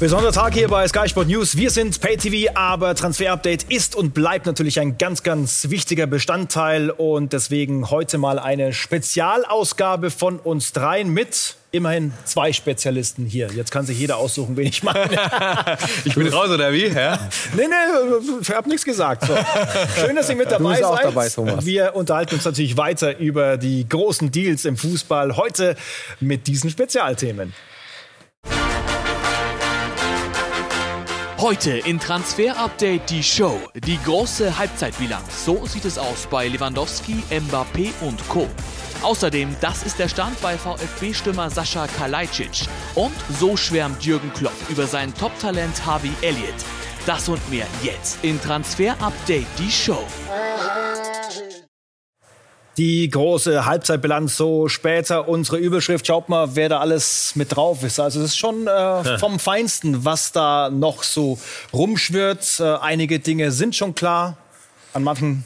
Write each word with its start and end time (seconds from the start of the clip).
Besonderer 0.00 0.32
Tag 0.32 0.54
hier 0.54 0.66
bei 0.66 0.88
Sky 0.88 1.10
Sport 1.10 1.28
News. 1.28 1.58
Wir 1.58 1.68
sind 1.68 2.00
PayTV, 2.00 2.52
aber 2.54 2.94
Transfer 2.94 3.32
Update 3.32 3.64
ist 3.64 3.94
und 3.94 4.14
bleibt 4.14 4.46
natürlich 4.46 4.80
ein 4.80 4.96
ganz, 4.96 5.22
ganz 5.22 5.68
wichtiger 5.68 6.06
Bestandteil 6.06 6.88
und 6.88 7.34
deswegen 7.34 7.90
heute 7.90 8.16
mal 8.16 8.38
eine 8.38 8.72
Spezialausgabe 8.72 10.10
von 10.10 10.38
uns 10.38 10.72
dreien 10.72 11.10
mit 11.10 11.56
immerhin 11.70 12.14
zwei 12.24 12.54
Spezialisten 12.54 13.26
hier. 13.26 13.50
Jetzt 13.54 13.72
kann 13.72 13.84
sich 13.84 13.98
jeder 13.98 14.16
aussuchen, 14.16 14.56
wen 14.56 14.68
ich 14.68 14.82
meine. 14.82 15.10
ich 16.06 16.14
bin 16.14 16.28
raus, 16.28 16.48
oder 16.48 16.72
wie? 16.72 16.86
Ja? 16.86 17.18
Nee, 17.54 17.64
nee, 17.68 18.38
ich 18.40 18.50
habe 18.50 18.70
nichts 18.70 18.86
gesagt. 18.86 19.26
So. 19.26 19.36
Schön, 20.00 20.16
dass 20.16 20.30
ihr 20.30 20.36
mit 20.36 20.50
dabei 20.50 20.80
du 20.80 20.86
seid. 20.86 21.04
Dabei, 21.04 21.28
Thomas. 21.28 21.66
Wir 21.66 21.94
unterhalten 21.94 22.36
uns 22.36 22.46
natürlich 22.46 22.78
weiter 22.78 23.18
über 23.18 23.58
die 23.58 23.86
großen 23.86 24.30
Deals 24.30 24.64
im 24.64 24.78
Fußball. 24.78 25.36
Heute 25.36 25.76
mit 26.20 26.46
diesen 26.46 26.70
Spezialthemen. 26.70 27.52
Heute 31.40 31.78
in 31.78 31.98
Transfer 31.98 32.54
Update 32.58 33.08
die 33.08 33.22
Show. 33.22 33.58
Die 33.74 33.98
große 34.04 34.58
Halbzeitbilanz. 34.58 35.46
So 35.46 35.64
sieht 35.64 35.86
es 35.86 35.96
aus 35.96 36.26
bei 36.26 36.46
Lewandowski, 36.46 37.22
Mbappé 37.30 37.92
und 38.02 38.28
Co. 38.28 38.46
Außerdem, 39.00 39.56
das 39.58 39.84
ist 39.84 39.98
der 39.98 40.08
Stand 40.08 40.38
bei 40.42 40.58
VfB-Stürmer 40.58 41.48
Sascha 41.48 41.86
Kalajdzic. 41.86 42.66
Und 42.94 43.14
so 43.38 43.56
schwärmt 43.56 44.04
Jürgen 44.04 44.30
Klopp 44.34 44.52
über 44.68 44.86
sein 44.86 45.14
Top-Talent 45.14 45.86
Harvey 45.86 46.12
Elliott. 46.20 46.62
Das 47.06 47.26
und 47.30 47.40
mehr 47.48 47.66
jetzt 47.82 48.22
in 48.22 48.38
Transfer 48.42 48.92
Update 49.00 49.46
die 49.58 49.70
Show 49.70 50.04
die 52.80 53.10
große 53.10 53.66
Halbzeitbilanz 53.66 54.38
so 54.38 54.68
später. 54.68 55.28
Unsere 55.28 55.58
Überschrift, 55.58 56.06
schaut 56.06 56.30
mal, 56.30 56.56
wer 56.56 56.70
da 56.70 56.80
alles 56.80 57.36
mit 57.36 57.54
drauf 57.54 57.84
ist. 57.84 58.00
Also 58.00 58.20
es 58.20 58.28
ist 58.28 58.38
schon 58.38 58.66
äh, 58.66 59.18
vom 59.18 59.38
Feinsten, 59.38 60.06
was 60.06 60.32
da 60.32 60.70
noch 60.70 61.02
so 61.02 61.38
rumschwirrt. 61.74 62.58
Äh, 62.58 62.76
einige 62.80 63.18
Dinge 63.18 63.52
sind 63.52 63.76
schon 63.76 63.94
klar. 63.94 64.38
An 64.94 65.04
manchen 65.04 65.44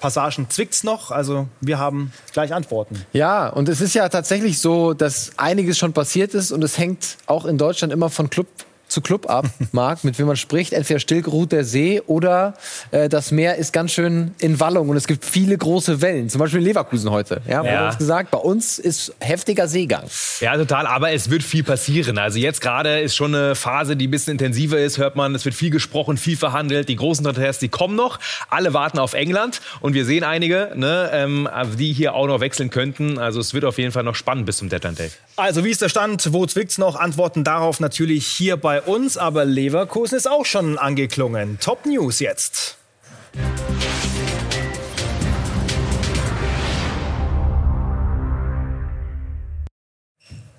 Passagen 0.00 0.48
zwickt's 0.48 0.82
noch. 0.82 1.10
Also 1.10 1.48
wir 1.60 1.78
haben 1.78 2.14
gleich 2.32 2.54
Antworten. 2.54 3.04
Ja, 3.12 3.48
und 3.48 3.68
es 3.68 3.82
ist 3.82 3.92
ja 3.94 4.08
tatsächlich 4.08 4.58
so, 4.58 4.94
dass 4.94 5.32
einiges 5.36 5.76
schon 5.76 5.92
passiert 5.92 6.32
ist 6.32 6.50
und 6.50 6.64
es 6.64 6.78
hängt 6.78 7.18
auch 7.26 7.44
in 7.44 7.58
Deutschland 7.58 7.92
immer 7.92 8.08
von 8.08 8.30
Club 8.30 8.46
zu 8.90 9.00
Club 9.00 9.30
ab, 9.30 9.46
Marc, 9.72 10.04
mit 10.04 10.18
wem 10.18 10.26
man 10.26 10.36
spricht. 10.36 10.72
Entweder 10.72 11.00
still 11.00 11.24
ruht 11.26 11.52
der 11.52 11.64
See 11.64 12.02
oder 12.06 12.54
äh, 12.90 13.08
das 13.08 13.30
Meer 13.30 13.56
ist 13.56 13.72
ganz 13.72 13.92
schön 13.92 14.34
in 14.40 14.60
Wallung 14.60 14.88
und 14.88 14.96
es 14.96 15.06
gibt 15.06 15.24
viele 15.24 15.56
große 15.56 16.02
Wellen. 16.02 16.28
Zum 16.28 16.40
Beispiel 16.40 16.60
in 16.60 16.66
Leverkusen 16.66 17.10
heute. 17.10 17.40
Ja, 17.48 17.64
ja. 17.64 17.86
uns 17.86 17.98
gesagt, 17.98 18.30
bei 18.30 18.38
uns 18.38 18.78
ist 18.78 19.14
heftiger 19.20 19.68
Seegang. 19.68 20.04
Ja, 20.40 20.56
total. 20.56 20.86
Aber 20.86 21.12
es 21.12 21.30
wird 21.30 21.42
viel 21.42 21.62
passieren. 21.62 22.18
Also 22.18 22.38
jetzt 22.38 22.60
gerade 22.60 23.00
ist 23.00 23.14
schon 23.14 23.34
eine 23.34 23.54
Phase, 23.54 23.96
die 23.96 24.08
ein 24.08 24.10
bisschen 24.10 24.32
intensiver 24.32 24.78
ist. 24.78 24.98
Hört 24.98 25.16
man, 25.16 25.34
es 25.34 25.44
wird 25.44 25.54
viel 25.54 25.70
gesprochen, 25.70 26.16
viel 26.16 26.36
verhandelt. 26.36 26.88
Die 26.88 26.96
großen 26.96 27.24
Transfers, 27.24 27.58
die 27.58 27.68
kommen 27.68 27.94
noch. 27.94 28.18
Alle 28.48 28.74
warten 28.74 28.98
auf 28.98 29.14
England 29.14 29.60
und 29.80 29.94
wir 29.94 30.04
sehen 30.04 30.24
einige, 30.24 30.72
ne, 30.74 31.10
ähm, 31.12 31.48
die 31.78 31.92
hier 31.92 32.14
auch 32.14 32.26
noch 32.26 32.40
wechseln 32.40 32.70
könnten. 32.70 33.18
Also 33.18 33.40
es 33.40 33.54
wird 33.54 33.64
auf 33.64 33.78
jeden 33.78 33.92
Fall 33.92 34.02
noch 34.02 34.16
spannend 34.16 34.46
bis 34.46 34.56
zum 34.56 34.68
Deadline 34.68 34.96
Day. 34.96 35.10
Also 35.36 35.64
wie 35.64 35.70
ist 35.70 35.80
der 35.80 35.88
Stand? 35.88 36.32
Wo 36.32 36.44
zwickt's 36.46 36.76
noch? 36.76 36.96
Antworten 36.96 37.44
darauf 37.44 37.80
natürlich 37.80 38.26
hier 38.26 38.56
bei 38.56 38.79
uns, 38.80 39.16
aber 39.16 39.44
Leverkusen 39.44 40.16
ist 40.16 40.28
auch 40.28 40.44
schon 40.44 40.78
angeklungen. 40.78 41.58
Top 41.60 41.86
News 41.86 42.20
jetzt. 42.20 42.76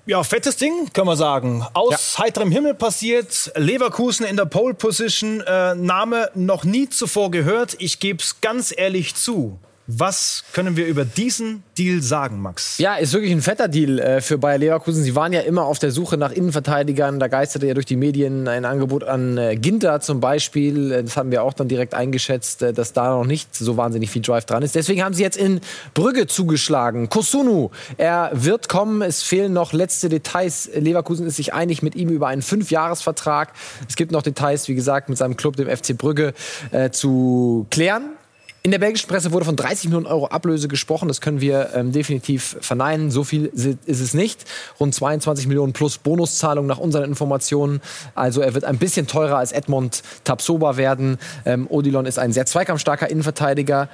Ja, 0.07 0.23
fettes 0.23 0.57
Ding, 0.57 0.91
können 0.93 1.07
wir 1.07 1.15
sagen. 1.15 1.65
Aus 1.73 2.15
ja. 2.17 2.23
heiterem 2.25 2.51
Himmel 2.51 2.73
passiert. 2.73 3.51
Leverkusen 3.55 4.25
in 4.25 4.35
der 4.35 4.45
Pole 4.45 4.73
Position. 4.73 5.41
Äh, 5.41 5.75
Name 5.75 6.29
noch 6.33 6.63
nie 6.63 6.89
zuvor 6.89 7.31
gehört. 7.31 7.75
Ich 7.79 7.99
gebe 7.99 8.21
es 8.21 8.41
ganz 8.41 8.73
ehrlich 8.75 9.15
zu. 9.15 9.59
Was 9.97 10.43
können 10.53 10.77
wir 10.77 10.87
über 10.87 11.03
diesen 11.03 11.63
Deal 11.77 12.01
sagen, 12.01 12.41
Max? 12.41 12.77
Ja, 12.77 12.95
ist 12.95 13.11
wirklich 13.11 13.31
ein 13.33 13.41
fetter 13.41 13.67
Deal 13.67 13.99
äh, 13.99 14.21
für 14.21 14.37
Bayer 14.37 14.57
Leverkusen. 14.57 15.03
Sie 15.03 15.15
waren 15.15 15.33
ja 15.33 15.41
immer 15.41 15.65
auf 15.65 15.79
der 15.79 15.91
Suche 15.91 16.15
nach 16.15 16.31
Innenverteidigern. 16.31 17.19
Da 17.19 17.27
geisterte 17.27 17.67
ja 17.67 17.73
durch 17.73 17.85
die 17.85 17.97
Medien 17.97 18.47
ein 18.47 18.63
Angebot 18.63 19.03
an 19.03 19.37
äh, 19.37 19.57
Ginter 19.57 19.99
zum 19.99 20.21
Beispiel. 20.21 20.93
Äh, 20.93 21.03
das 21.03 21.17
haben 21.17 21.31
wir 21.31 21.43
auch 21.43 21.53
dann 21.53 21.67
direkt 21.67 21.93
eingeschätzt, 21.93 22.61
äh, 22.61 22.71
dass 22.71 22.93
da 22.93 23.15
noch 23.15 23.25
nicht 23.25 23.53
so 23.53 23.75
wahnsinnig 23.75 24.09
viel 24.09 24.21
Drive 24.21 24.45
dran 24.45 24.63
ist. 24.63 24.75
Deswegen 24.75 25.03
haben 25.03 25.13
sie 25.13 25.23
jetzt 25.23 25.37
in 25.37 25.59
Brügge 25.93 26.25
zugeschlagen. 26.25 27.09
Kosunu, 27.09 27.71
er 27.97 28.31
wird 28.33 28.69
kommen. 28.69 29.01
Es 29.01 29.23
fehlen 29.23 29.51
noch 29.51 29.73
letzte 29.73 30.07
Details. 30.07 30.69
Leverkusen 30.73 31.27
ist 31.27 31.35
sich 31.35 31.53
einig 31.53 31.83
mit 31.83 31.95
ihm 31.95 32.09
über 32.09 32.27
einen 32.27 32.43
Fünfjahresvertrag. 32.43 33.51
Es 33.89 33.97
gibt 33.97 34.13
noch 34.13 34.21
Details, 34.21 34.69
wie 34.69 34.75
gesagt, 34.75 35.09
mit 35.09 35.17
seinem 35.17 35.35
Club, 35.35 35.57
dem 35.57 35.67
FC 35.67 35.97
Brügge, 35.97 36.33
äh, 36.71 36.91
zu 36.91 37.67
klären. 37.69 38.11
In 38.63 38.69
der 38.69 38.77
belgischen 38.77 39.09
Presse 39.09 39.31
wurde 39.31 39.45
von 39.45 39.55
30 39.55 39.85
Millionen 39.85 40.05
Euro 40.05 40.27
Ablöse 40.27 40.67
gesprochen. 40.67 41.07
Das 41.07 41.19
können 41.19 41.41
wir 41.41 41.71
ähm, 41.73 41.91
definitiv 41.91 42.57
verneinen. 42.61 43.09
So 43.09 43.23
viel 43.23 43.45
ist 43.47 43.99
es 43.99 44.13
nicht. 44.13 44.45
Rund 44.79 44.93
22 44.93 45.47
Millionen 45.47 45.73
plus 45.73 45.97
Bonuszahlung 45.97 46.67
nach 46.67 46.77
unseren 46.77 47.05
Informationen. 47.05 47.81
Also 48.13 48.41
er 48.41 48.53
wird 48.53 48.63
ein 48.63 48.77
bisschen 48.77 49.07
teurer 49.07 49.37
als 49.37 49.51
Edmond 49.51 50.03
Tapsoba 50.25 50.77
werden. 50.77 51.17
Ähm, 51.43 51.65
Odilon 51.71 52.05
ist 52.05 52.19
ein 52.19 52.33
sehr 52.33 52.45
zweikampfstarker 52.45 53.09
Innenverteidiger. 53.09 53.89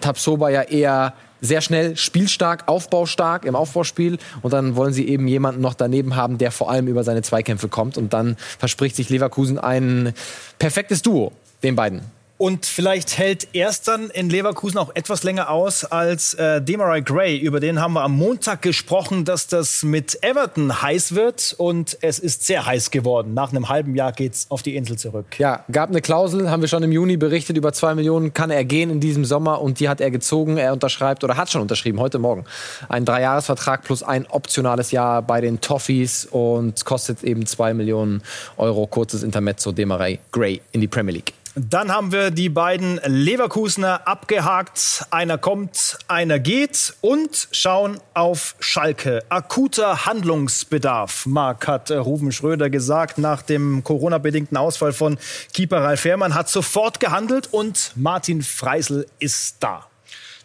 Tapsoba 0.00 0.48
ja 0.48 0.62
eher 0.62 1.12
sehr 1.42 1.60
schnell, 1.60 1.94
spielstark, 1.98 2.68
aufbaustark 2.68 3.44
im 3.44 3.54
Aufbauspiel. 3.54 4.16
Und 4.40 4.54
dann 4.54 4.76
wollen 4.76 4.94
sie 4.94 5.06
eben 5.06 5.28
jemanden 5.28 5.60
noch 5.60 5.74
daneben 5.74 6.16
haben, 6.16 6.38
der 6.38 6.52
vor 6.52 6.70
allem 6.70 6.88
über 6.88 7.04
seine 7.04 7.20
Zweikämpfe 7.20 7.68
kommt. 7.68 7.98
Und 7.98 8.14
dann 8.14 8.38
verspricht 8.58 8.96
sich 8.96 9.10
Leverkusen 9.10 9.58
ein 9.58 10.14
perfektes 10.58 11.02
Duo, 11.02 11.32
den 11.62 11.76
beiden. 11.76 12.15
Und 12.38 12.66
vielleicht 12.66 13.16
hält 13.16 13.48
erst 13.54 13.88
dann 13.88 14.10
in 14.10 14.28
Leverkusen 14.28 14.76
auch 14.76 14.94
etwas 14.94 15.22
länger 15.22 15.48
aus 15.48 15.86
als 15.86 16.34
äh, 16.34 16.60
Demarai 16.60 17.00
Gray. 17.00 17.38
Über 17.38 17.60
den 17.60 17.80
haben 17.80 17.94
wir 17.94 18.02
am 18.02 18.12
Montag 18.12 18.60
gesprochen, 18.60 19.24
dass 19.24 19.46
das 19.46 19.82
mit 19.82 20.22
Everton 20.22 20.82
heiß 20.82 21.14
wird. 21.14 21.54
Und 21.56 21.96
es 22.02 22.18
ist 22.18 22.44
sehr 22.44 22.66
heiß 22.66 22.90
geworden. 22.90 23.32
Nach 23.32 23.52
einem 23.52 23.70
halben 23.70 23.94
Jahr 23.94 24.12
geht's 24.12 24.46
auf 24.50 24.62
die 24.62 24.76
Insel 24.76 24.98
zurück. 24.98 25.38
Ja, 25.38 25.64
gab 25.72 25.88
eine 25.88 26.02
Klausel, 26.02 26.50
haben 26.50 26.60
wir 26.60 26.68
schon 26.68 26.82
im 26.82 26.92
Juni 26.92 27.16
berichtet. 27.16 27.56
Über 27.56 27.72
zwei 27.72 27.94
Millionen 27.94 28.34
kann 28.34 28.50
er 28.50 28.64
gehen 28.64 28.90
in 28.90 29.00
diesem 29.00 29.24
Sommer. 29.24 29.62
Und 29.62 29.80
die 29.80 29.88
hat 29.88 30.02
er 30.02 30.10
gezogen. 30.10 30.58
Er 30.58 30.74
unterschreibt 30.74 31.24
oder 31.24 31.38
hat 31.38 31.50
schon 31.50 31.62
unterschrieben 31.62 32.00
heute 32.00 32.18
Morgen. 32.18 32.44
Ein 32.90 33.06
Dreijahresvertrag 33.06 33.82
plus 33.82 34.02
ein 34.02 34.26
optionales 34.26 34.90
Jahr 34.90 35.22
bei 35.22 35.40
den 35.40 35.62
Toffees. 35.62 36.26
Und 36.26 36.84
kostet 36.84 37.24
eben 37.24 37.46
zwei 37.46 37.72
Millionen 37.72 38.22
Euro. 38.58 38.86
Kurzes 38.86 39.22
Intermezzo 39.22 39.72
Demarai 39.72 40.18
Gray 40.32 40.60
in 40.72 40.82
die 40.82 40.88
Premier 40.88 41.14
League. 41.14 41.35
Dann 41.58 41.90
haben 41.90 42.12
wir 42.12 42.30
die 42.30 42.50
beiden 42.50 43.00
Leverkusener 43.06 44.06
abgehakt. 44.06 45.06
Einer 45.10 45.38
kommt, 45.38 45.96
einer 46.06 46.38
geht 46.38 46.92
und 47.00 47.48
schauen 47.50 47.98
auf 48.12 48.56
Schalke. 48.60 49.24
Akuter 49.30 50.04
Handlungsbedarf, 50.04 51.24
Marc, 51.24 51.66
hat 51.66 51.90
Ruben 51.90 52.30
Schröder 52.30 52.68
gesagt. 52.68 53.16
Nach 53.16 53.40
dem 53.40 53.82
Corona-bedingten 53.82 54.58
Ausfall 54.58 54.92
von 54.92 55.16
Keeper 55.54 55.82
Ralf 55.82 56.00
Fährmann 56.00 56.34
hat 56.34 56.50
sofort 56.50 57.00
gehandelt 57.00 57.48
und 57.50 57.92
Martin 57.94 58.42
Freisel 58.42 59.06
ist 59.18 59.56
da. 59.60 59.86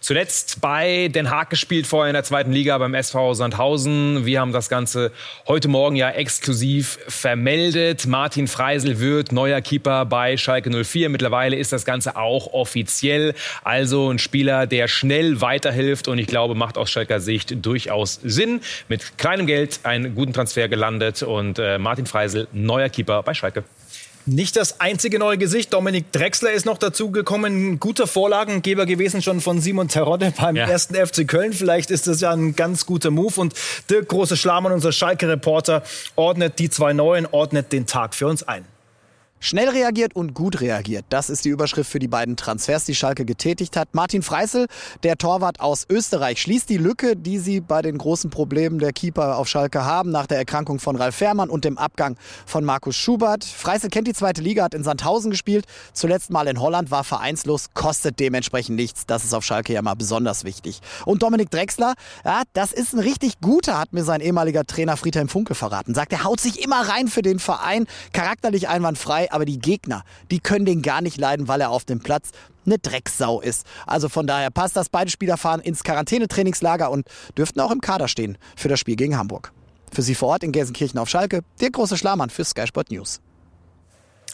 Zuletzt 0.04 0.62
bei 0.62 1.10
Den 1.10 1.30
Haag 1.30 1.52
gespielt, 1.52 1.86
vorher 1.86 2.10
in 2.10 2.16
der 2.16 2.24
zweiten 2.24 2.52
Liga 2.52 2.76
beim 2.80 2.96
SV 2.96 3.36
Sandhausen. 3.36 4.26
Wir 4.26 4.42
haben 4.42 4.52
das 4.52 4.68
Ganze 4.68 5.12
heute 5.48 5.68
Morgen 5.68 5.96
ja 5.96 6.10
exklusiv 6.10 6.98
vermeldet. 7.08 8.08
Martin 8.08 8.48
Freisel 8.48 9.00
wird 9.00 9.32
neuer 9.32 9.62
Keeper 9.62 10.06
bei 10.06 10.38
Schalke 10.38 10.72
04. 10.72 11.10
Mittlerweile 11.10 11.56
ist 11.56 11.72
das 11.72 11.86
Ganze 11.86 12.16
auch 12.16 12.52
offiziell. 12.52 13.36
Also 13.64 14.10
ein 14.10 14.18
Spieler, 14.18 14.66
der 14.66 14.88
schnell 14.88 15.40
weiterhilft 15.40 16.08
und 16.08 16.18
ich 16.18 16.26
glaube, 16.26 16.56
macht 16.56 16.80
aus 16.80 16.90
Schalker 16.90 17.20
Sicht 17.20 17.64
durchaus 17.64 18.20
Sinn. 18.24 18.62
Mit 18.88 19.20
kleinem 19.20 19.46
Geld 19.46 19.82
einen 19.84 20.16
guten 20.16 20.34
Transfer 20.34 20.68
gelandet 20.68 21.22
und 21.22 21.60
äh, 21.60 21.78
Martin 21.78 22.08
Freisel 22.08 22.48
neuer 22.54 22.90
Keeper 22.90 23.22
bei 23.22 23.36
Schalke. 23.36 23.64
Nicht 24.26 24.56
das 24.56 24.80
einzige 24.80 25.20
neue 25.20 25.38
Gesicht. 25.38 25.74
Dominik 25.74 26.12
Drexler 26.12 26.52
ist 26.52 26.66
noch 26.66 26.78
dazugekommen. 26.78 27.80
Guter 27.80 28.08
Vorlagengeber 28.08 28.86
gewesen 28.86 29.22
schon 29.22 29.42
von 29.42 29.60
Simon 29.62 29.88
Terodde 29.88 30.34
beim 30.38 30.56
ja. 30.56 30.68
ersten 30.68 30.96
FC 30.96 31.28
Köln. 31.28 31.54
Vielleicht 31.54 31.92
ist 31.92 32.08
das 32.08 32.22
ja 32.22 32.32
ein 32.32 32.56
ganz 32.56 32.86
guter 32.86 33.12
Move. 33.12 33.40
Und 33.42 33.54
Dirk 33.90 34.08
Große 34.10 34.38
Schlamann, 34.38 34.72
unser 34.72 34.92
Schalke-Reporter, 34.92 35.84
ordnet 36.16 36.60
die 36.60 36.70
zwei 36.70 36.94
Neuen, 36.94 37.28
ordnet 37.32 37.72
den 37.72 37.86
Tag 37.86 38.14
für 38.14 38.28
uns 38.28 38.44
ein. 38.44 38.66
Schnell 39.44 39.70
reagiert 39.70 40.16
und 40.16 40.36
gut 40.36 40.62
reagiert. 40.62 41.04
Das 41.10 41.32
ist 41.32 41.46
die 41.46 41.50
Überschrift 41.50 41.90
für 41.90 41.98
die 41.98 42.08
beiden 42.08 42.38
Transfers, 42.38 42.86
die 42.86 42.94
Schalke 42.94 43.26
getätigt 43.26 43.76
hat. 43.76 43.90
Martin 43.94 44.22
Freisel, 44.22 44.68
der 45.02 45.18
Torwart 45.18 45.60
aus 45.60 45.88
Österreich, 45.90 46.40
schließt 46.40 46.70
die 46.70 46.78
Lücke, 46.78 47.16
die 47.16 47.40
sie 47.40 47.60
bei 47.60 47.82
den 47.82 47.98
großen 47.98 48.30
Problemen 48.30 48.78
der 48.78 48.94
Keeper 48.94 49.40
auf 49.40 49.48
Schalke 49.48 49.84
haben, 49.84 50.12
nach 50.12 50.28
der 50.28 50.38
Erkrankung 50.38 50.78
von 50.78 50.96
Ralf 50.96 51.16
Fährmann 51.16 51.50
und 51.50 51.66
dem 51.66 51.80
Abgang 51.80 52.18
von 52.46 52.64
Markus 52.64 52.96
Schubert. 52.96 53.44
Freisel 53.44 53.90
kennt 53.90 54.08
die 54.08 54.14
zweite 54.14 54.44
Liga, 54.44 54.64
hat 54.64 54.76
in 54.76 54.84
Sandhausen 54.84 55.32
gespielt, 55.32 55.66
zuletzt 55.92 56.30
mal 56.30 56.48
in 56.48 56.60
Holland, 56.60 56.92
war 56.92 57.04
vereinslos, 57.04 57.70
kostet 57.74 58.20
dementsprechend 58.20 58.76
nichts. 58.76 59.08
Das 59.08 59.24
ist 59.24 59.34
auf 59.34 59.44
Schalke 59.44 59.74
ja 59.74 59.82
mal 59.82 59.96
besonders 59.96 60.44
wichtig. 60.44 60.82
Und 61.04 61.24
Dominik 61.24 61.50
Drexler, 61.50 61.96
ja, 62.24 62.44
das 62.54 62.72
ist 62.72 62.94
ein 62.94 63.00
richtig 63.00 63.42
guter, 63.42 63.80
hat 63.80 63.92
mir 63.92 64.04
sein 64.04 64.22
ehemaliger 64.22 64.66
Trainer 64.66 64.98
Friedhelm 64.98 65.30
Funke 65.30 65.56
verraten. 65.56 65.96
Sagt, 65.96 66.14
er 66.14 66.26
haut 66.26 66.40
sich 66.40 66.64
immer 66.64 66.88
rein 66.88 67.08
für 67.08 67.24
den 67.24 67.40
Verein, 67.40 67.88
charakterlich 68.14 68.70
einwandfrei, 68.70 69.31
aber 69.32 69.46
die 69.46 69.60
Gegner, 69.60 70.04
die 70.30 70.40
können 70.40 70.66
den 70.66 70.82
gar 70.82 71.02
nicht 71.02 71.18
leiden, 71.18 71.48
weil 71.48 71.62
er 71.62 71.70
auf 71.72 71.86
dem 71.86 72.00
Platz 72.00 72.32
eine 72.66 72.78
Drecksau 72.78 73.42
ist. 73.42 73.66
Also 73.88 74.10
von 74.10 74.28
daher 74.28 74.52
passt 74.52 74.76
das. 74.76 74.90
Beide 74.90 75.10
Spieler 75.10 75.38
fahren 75.38 75.62
ins 75.62 75.84
Quarantänetrainingslager 75.84 76.92
und 76.92 77.08
dürften 77.38 77.60
auch 77.60 77.72
im 77.72 77.82
Kader 77.82 78.08
stehen 78.08 78.38
für 78.56 78.68
das 78.68 78.80
Spiel 78.80 78.96
gegen 78.96 79.18
Hamburg. 79.18 79.52
Für 79.92 80.02
Sie 80.02 80.16
vor 80.16 80.30
Ort 80.30 80.44
in 80.44 80.52
Gelsenkirchen 80.52 81.00
auf 81.00 81.10
Schalke, 81.10 81.42
der 81.60 81.72
große 81.72 81.98
Schlamann 81.98 82.30
für 82.30 82.46
Sky 82.46 82.68
Sport 82.68 82.92
News. 82.92 83.20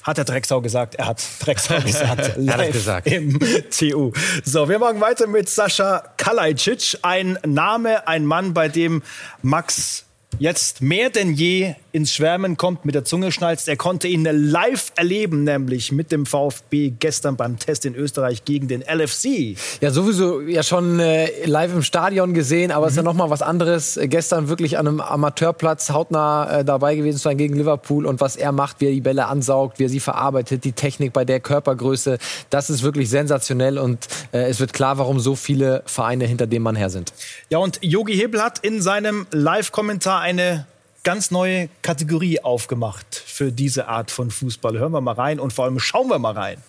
Hat 0.03 0.17
der 0.17 0.25
Drecksau 0.25 0.61
gesagt? 0.61 0.95
Er 0.95 1.07
hat 1.07 1.21
Drecksau 1.39 1.81
gesagt. 1.85 2.37
er 2.37 2.57
hat 2.57 2.71
gesagt. 2.71 3.07
Im 3.07 3.39
TU. 3.71 4.11
So, 4.43 4.69
wir 4.69 4.79
machen 4.79 5.01
weiter 5.01 5.27
mit 5.27 5.49
Sascha 5.49 6.03
Kalajdzic. 6.17 6.99
Ein 7.01 7.37
Name, 7.45 8.07
ein 8.07 8.25
Mann, 8.25 8.53
bei 8.53 8.69
dem 8.69 9.01
Max 9.41 10.05
jetzt 10.39 10.81
mehr 10.81 11.09
denn 11.09 11.33
je 11.33 11.75
ins 11.91 12.13
Schwärmen 12.13 12.57
kommt, 12.57 12.85
mit 12.85 12.93
der 12.93 13.03
Zunge 13.03 13.31
schnalzt. 13.31 13.67
Er 13.67 13.75
konnte 13.75 14.07
ihn 14.07 14.23
live 14.23 14.91
erleben, 14.95 15.43
nämlich 15.43 15.91
mit 15.91 16.11
dem 16.11 16.27
VfB 16.27 16.91
gestern 16.99 17.37
beim 17.37 17.57
Test 17.57 17.85
in 17.85 17.95
Österreich 17.95 18.45
gegen 18.45 18.67
den 18.67 18.81
LFC. 18.81 19.57
Ja, 19.81 19.89
sowieso 19.89 20.41
ja 20.41 20.61
schon 20.61 20.99
äh, 20.99 21.45
live 21.45 21.73
im 21.73 21.81
Stadion 21.81 22.35
gesehen, 22.35 22.71
aber 22.71 22.85
es 22.85 22.93
mhm. 22.93 22.93
ist 22.93 22.97
ja 22.97 23.03
noch 23.03 23.13
mal 23.15 23.29
was 23.31 23.41
anderes. 23.41 23.97
Äh, 23.97 24.07
gestern 24.07 24.47
wirklich 24.47 24.77
an 24.77 24.87
einem 24.87 25.01
Amateurplatz 25.01 25.89
hautnah 25.89 26.59
äh, 26.59 26.65
dabei 26.65 26.95
gewesen 26.95 27.17
zu 27.17 27.23
sein 27.23 27.37
gegen 27.37 27.55
Liverpool 27.55 28.05
und 28.05 28.21
was 28.21 28.35
er 28.35 28.51
macht, 28.51 28.79
wie 28.79 28.85
er 28.85 28.91
die 28.91 29.01
Bälle 29.01 29.25
ansaugt, 29.25 29.79
wie 29.79 29.85
er 29.85 29.89
sie 29.89 29.99
verarbeitet, 29.99 30.65
die 30.65 30.73
Technik 30.73 31.13
bei 31.13 31.25
der 31.25 31.39
Körpergröße, 31.39 32.19
das 32.51 32.69
ist 32.69 32.83
wirklich 32.83 33.09
sensationell 33.09 33.79
und 33.79 34.07
äh, 34.33 34.49
es 34.49 34.59
wird 34.59 34.71
klar, 34.71 34.99
warum 34.99 35.19
so 35.19 35.35
viele 35.35 35.81
Vereine 35.87 36.25
hinter 36.25 36.45
dem 36.45 36.61
Mann 36.61 36.75
her 36.75 36.91
sind. 36.91 37.11
Ja, 37.49 37.57
und 37.57 37.79
Yogi 37.81 38.15
Hebel 38.15 38.43
hat 38.43 38.59
in 38.59 38.83
seinem 38.83 39.25
Live-Kommentar 39.31 40.16
eine 40.19 40.65
ganz 41.03 41.31
neue 41.31 41.69
Kategorie 41.81 42.41
aufgemacht 42.41 43.15
für 43.25 43.51
diese 43.51 43.87
Art 43.87 44.11
von 44.11 44.29
Fußball. 44.29 44.77
Hören 44.77 44.91
wir 44.91 45.01
mal 45.01 45.13
rein 45.13 45.39
und 45.39 45.53
vor 45.53 45.65
allem 45.65 45.79
schauen 45.79 46.09
wir 46.09 46.19
mal 46.19 46.33
rein. 46.33 46.61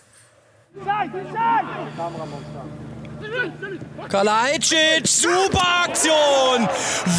Kalajdzic, 4.08 5.06
super 5.06 5.84
Aktion! 5.86 6.68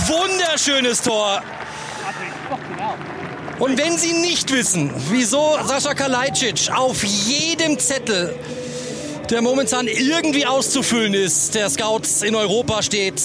Wunderschönes 0.08 1.02
Tor! 1.02 1.42
Und 3.60 3.78
wenn 3.78 3.98
Sie 3.98 4.14
nicht 4.14 4.50
wissen, 4.54 4.90
wieso 5.10 5.58
Sascha 5.66 5.94
Kalajdzic 5.94 6.72
auf 6.74 7.04
jedem 7.04 7.78
Zettel 7.78 8.34
der 9.30 9.42
momentan 9.42 9.88
irgendwie 9.88 10.46
auszufüllen 10.46 11.14
ist, 11.14 11.56
der 11.56 11.70
Scouts 11.70 12.24
in 12.24 12.36
Europa 12.36 12.82
steht, 12.82 13.22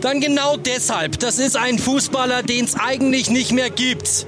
dann 0.00 0.20
genau 0.20 0.56
deshalb. 0.56 1.18
Das 1.20 1.38
ist 1.38 1.56
ein 1.56 1.78
Fußballer, 1.78 2.42
den 2.42 2.64
es 2.64 2.74
eigentlich 2.74 3.30
nicht 3.30 3.52
mehr 3.52 3.70
gibt. 3.70 4.26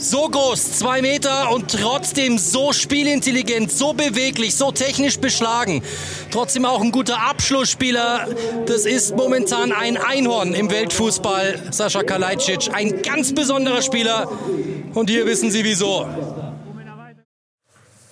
So 0.00 0.28
groß, 0.28 0.78
zwei 0.78 1.02
Meter 1.02 1.50
und 1.50 1.72
trotzdem 1.72 2.38
so 2.38 2.72
spielintelligent, 2.72 3.72
so 3.72 3.94
beweglich, 3.94 4.54
so 4.54 4.70
technisch 4.70 5.18
beschlagen. 5.18 5.82
Trotzdem 6.30 6.64
auch 6.64 6.80
ein 6.80 6.92
guter 6.92 7.20
Abschlussspieler. 7.20 8.28
Das 8.66 8.86
ist 8.86 9.16
momentan 9.16 9.72
ein 9.72 9.96
Einhorn 9.96 10.54
im 10.54 10.70
Weltfußball, 10.70 11.62
Sascha 11.72 12.04
Kalajdzic. 12.04 12.70
Ein 12.72 13.02
ganz 13.02 13.34
besonderer 13.34 13.82
Spieler. 13.82 14.30
Und 14.94 15.10
hier 15.10 15.26
wissen 15.26 15.50
Sie 15.50 15.64
wieso. 15.64 16.06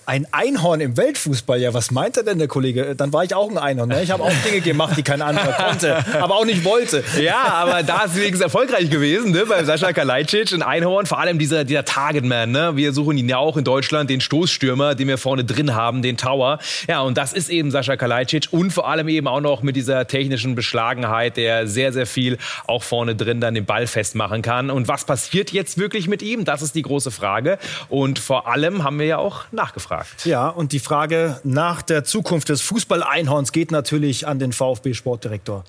Ein 0.09 0.25
Einhorn 0.31 0.79
im 0.79 0.95
Weltfußball, 0.95 1.59
ja, 1.59 1.73
was 1.73 1.91
meint 1.91 2.15
er 2.15 2.23
denn, 2.23 2.37
der 2.37 2.47
Kollege? 2.47 2.95
Dann 2.95 3.11
war 3.11 3.25
ich 3.25 3.35
auch 3.35 3.51
ein 3.51 3.57
Einhorn. 3.57 3.89
Ne? 3.89 4.01
Ich 4.03 4.09
habe 4.09 4.23
auch 4.23 4.31
Dinge 4.45 4.61
gemacht, 4.61 4.95
die 4.95 5.03
kein 5.03 5.21
anderer 5.21 5.51
konnte, 5.51 5.97
aber 6.21 6.35
auch 6.35 6.45
nicht 6.45 6.63
wollte. 6.63 7.03
Ja, 7.21 7.43
aber 7.43 7.83
da 7.83 8.05
ist 8.05 8.15
wenigstens 8.15 8.39
erfolgreich 8.39 8.89
gewesen, 8.89 9.31
ne? 9.31 9.45
bei 9.45 9.65
Sascha 9.65 9.91
Kalajdzic, 9.91 10.53
ein 10.53 10.61
Einhorn, 10.61 11.07
vor 11.07 11.19
allem 11.19 11.39
dieser, 11.39 11.65
dieser 11.65 11.83
Targetman. 11.83 12.51
Ne? 12.51 12.77
Wir 12.77 12.93
suchen 12.93 13.17
ihn 13.17 13.27
ja 13.27 13.35
auch 13.35 13.57
in 13.57 13.65
Deutschland, 13.65 14.09
den 14.09 14.21
Stoßstürmer, 14.21 14.95
den 14.95 15.09
wir 15.09 15.17
vorne 15.17 15.43
drin 15.43 15.75
haben, 15.75 16.01
den 16.01 16.15
Tower. 16.15 16.59
Ja, 16.87 17.01
und 17.01 17.17
das 17.17 17.33
ist 17.33 17.49
eben 17.49 17.69
Sascha 17.69 17.97
Kalajdzic 17.97 18.47
und 18.51 18.71
vor 18.71 18.87
allem 18.87 19.09
eben 19.09 19.27
auch 19.27 19.41
noch 19.41 19.61
mit 19.61 19.75
dieser 19.75 20.07
technischen 20.07 20.55
Beschlagenheit, 20.55 21.35
der 21.35 21.67
sehr, 21.67 21.91
sehr 21.91 22.05
viel 22.05 22.37
auch 22.65 22.83
vorne 22.83 23.17
drin 23.17 23.41
dann 23.41 23.55
den 23.55 23.65
Ball 23.65 23.87
festmachen 23.87 24.41
kann. 24.41 24.69
Und 24.69 24.87
was 24.87 25.03
passiert 25.03 25.51
jetzt 25.51 25.77
wirklich 25.77 26.07
mit 26.07 26.21
ihm? 26.21 26.45
Das 26.45 26.61
ist 26.61 26.75
die 26.75 26.83
große 26.83 27.11
Frage. 27.11 27.59
Und 27.89 28.19
vor 28.19 28.47
allem 28.47 28.85
haben 28.85 28.99
wir 28.99 29.05
ja 29.05 29.17
auch 29.17 29.43
nachgefragt 29.51 29.96
gefragt. 29.99 30.25
Ja, 30.25 30.49
und 30.49 30.71
die 30.71 30.79
Frage 30.79 31.39
nach 31.43 31.81
der 31.81 32.03
Zukunft 32.03 32.49
des 32.49 32.61
Fußball-Einhorns 32.61 33.51
geht 33.51 33.71
natürlich 33.71 34.27
an 34.27 34.39
den 34.39 34.53
VfB-Sportdirektor. 34.53 35.63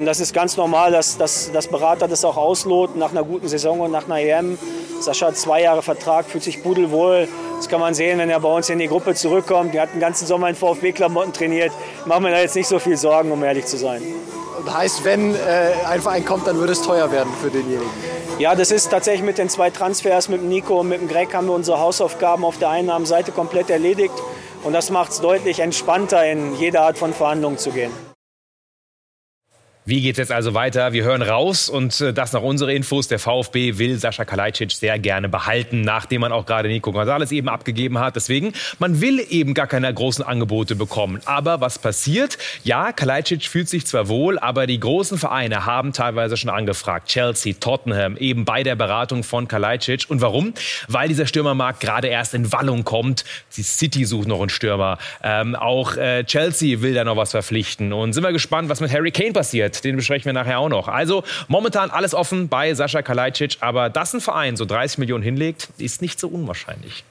Das 0.00 0.20
ist 0.20 0.32
ganz 0.32 0.56
normal, 0.56 0.92
dass, 0.92 1.18
dass, 1.18 1.50
dass 1.50 1.66
Berater 1.66 2.06
das 2.06 2.24
auch 2.24 2.36
ausloten 2.36 3.00
nach 3.00 3.10
einer 3.10 3.24
guten 3.24 3.48
Saison 3.48 3.80
und 3.80 3.90
nach 3.90 4.04
einer 4.04 4.20
EM. 4.20 4.56
Sascha 5.00 5.26
hat 5.26 5.36
zwei 5.36 5.62
Jahre 5.62 5.82
Vertrag, 5.82 6.26
fühlt 6.26 6.44
sich 6.44 6.62
pudelwohl. 6.62 7.26
Das 7.56 7.68
kann 7.68 7.80
man 7.80 7.94
sehen, 7.94 8.18
wenn 8.18 8.30
er 8.30 8.38
bei 8.38 8.48
uns 8.48 8.68
in 8.68 8.78
die 8.78 8.86
Gruppe 8.86 9.14
zurückkommt. 9.14 9.74
Er 9.74 9.82
hat 9.82 9.94
den 9.94 10.00
ganzen 10.00 10.26
Sommer 10.26 10.48
in 10.48 10.54
VfB-Klamotten 10.54 11.32
trainiert. 11.32 11.72
Machen 12.06 12.24
wir 12.24 12.30
da 12.30 12.38
jetzt 12.38 12.54
nicht 12.54 12.68
so 12.68 12.78
viel 12.78 12.96
Sorgen, 12.96 13.32
um 13.32 13.42
ehrlich 13.42 13.66
zu 13.66 13.76
sein. 13.76 14.00
Heißt, 14.72 15.04
wenn 15.04 15.34
äh, 15.34 15.38
ein 15.88 16.00
Verein 16.00 16.24
kommt, 16.24 16.46
dann 16.46 16.58
würde 16.58 16.74
es 16.74 16.82
teuer 16.82 17.10
werden 17.10 17.32
für 17.40 17.50
denjenigen? 17.50 17.90
Ja, 18.38 18.54
das 18.54 18.70
ist 18.70 18.90
tatsächlich 18.90 19.24
mit 19.24 19.36
den 19.38 19.48
zwei 19.48 19.70
Transfers, 19.70 20.28
mit 20.28 20.40
dem 20.40 20.48
Nico 20.48 20.78
und 20.78 20.88
mit 20.88 21.00
dem 21.00 21.08
Greg, 21.08 21.34
haben 21.34 21.48
wir 21.48 21.54
unsere 21.54 21.80
Hausaufgaben 21.80 22.44
auf 22.44 22.56
der 22.56 22.70
Einnahmenseite 22.70 23.32
komplett 23.32 23.68
erledigt. 23.68 24.14
Und 24.62 24.74
das 24.74 24.90
macht 24.90 25.10
es 25.10 25.20
deutlich 25.20 25.58
entspannter, 25.58 26.24
in 26.24 26.54
jede 26.54 26.80
Art 26.80 26.98
von 26.98 27.12
Verhandlungen 27.12 27.58
zu 27.58 27.72
gehen. 27.72 27.90
Wie 29.88 30.02
geht 30.02 30.16
es 30.16 30.18
jetzt 30.18 30.32
also 30.32 30.52
weiter? 30.52 30.92
Wir 30.92 31.02
hören 31.04 31.22
raus 31.22 31.70
und 31.70 31.98
äh, 32.02 32.12
das 32.12 32.34
nach 32.34 32.42
unseren 32.42 32.68
Infos. 32.68 33.08
Der 33.08 33.18
VfB 33.18 33.78
will 33.78 33.98
Sascha 33.98 34.26
Kalajdzic 34.26 34.72
sehr 34.72 34.98
gerne 34.98 35.30
behalten, 35.30 35.80
nachdem 35.80 36.20
man 36.20 36.30
auch 36.30 36.44
gerade 36.44 36.68
Nico 36.68 36.92
Gonzalez 36.92 37.32
eben 37.32 37.48
abgegeben 37.48 37.98
hat. 37.98 38.14
Deswegen, 38.14 38.52
man 38.78 39.00
will 39.00 39.24
eben 39.30 39.54
gar 39.54 39.66
keine 39.66 39.92
großen 39.94 40.22
Angebote 40.22 40.76
bekommen. 40.76 41.22
Aber 41.24 41.62
was 41.62 41.78
passiert? 41.78 42.36
Ja, 42.64 42.92
Kalajdzic 42.92 43.46
fühlt 43.46 43.70
sich 43.70 43.86
zwar 43.86 44.08
wohl, 44.08 44.38
aber 44.38 44.66
die 44.66 44.78
großen 44.78 45.16
Vereine 45.16 45.64
haben 45.64 45.94
teilweise 45.94 46.36
schon 46.36 46.50
angefragt. 46.50 47.08
Chelsea, 47.08 47.54
Tottenham, 47.58 48.18
eben 48.18 48.44
bei 48.44 48.62
der 48.64 48.76
Beratung 48.76 49.22
von 49.22 49.48
Kalajdzic. 49.48 50.04
Und 50.10 50.20
warum? 50.20 50.52
Weil 50.88 51.08
dieser 51.08 51.24
Stürmermarkt 51.24 51.80
gerade 51.80 52.08
erst 52.08 52.34
in 52.34 52.52
Wallung 52.52 52.84
kommt. 52.84 53.24
Die 53.56 53.62
City 53.62 54.04
sucht 54.04 54.28
noch 54.28 54.40
einen 54.40 54.50
Stürmer. 54.50 54.98
Ähm, 55.22 55.56
auch 55.56 55.96
äh, 55.96 56.24
Chelsea 56.24 56.82
will 56.82 56.92
da 56.92 57.04
noch 57.04 57.16
was 57.16 57.30
verpflichten. 57.30 57.94
Und 57.94 58.12
sind 58.12 58.22
wir 58.22 58.32
gespannt, 58.32 58.68
was 58.68 58.82
mit 58.82 58.92
Harry 58.92 59.12
Kane 59.12 59.32
passiert 59.32 59.77
den 59.80 59.96
besprechen 59.96 60.26
wir 60.26 60.32
nachher 60.32 60.58
auch 60.58 60.68
noch. 60.68 60.88
Also 60.88 61.24
momentan 61.48 61.90
alles 61.90 62.14
offen 62.14 62.48
bei 62.48 62.74
Sascha 62.74 63.02
Kalajdzic, 63.02 63.58
aber 63.60 63.90
dass 63.90 64.14
ein 64.14 64.20
Verein 64.20 64.56
so 64.56 64.64
30 64.64 64.98
Millionen 64.98 65.22
hinlegt, 65.22 65.68
ist 65.78 66.02
nicht 66.02 66.18
so 66.20 66.28
unwahrscheinlich. 66.28 67.04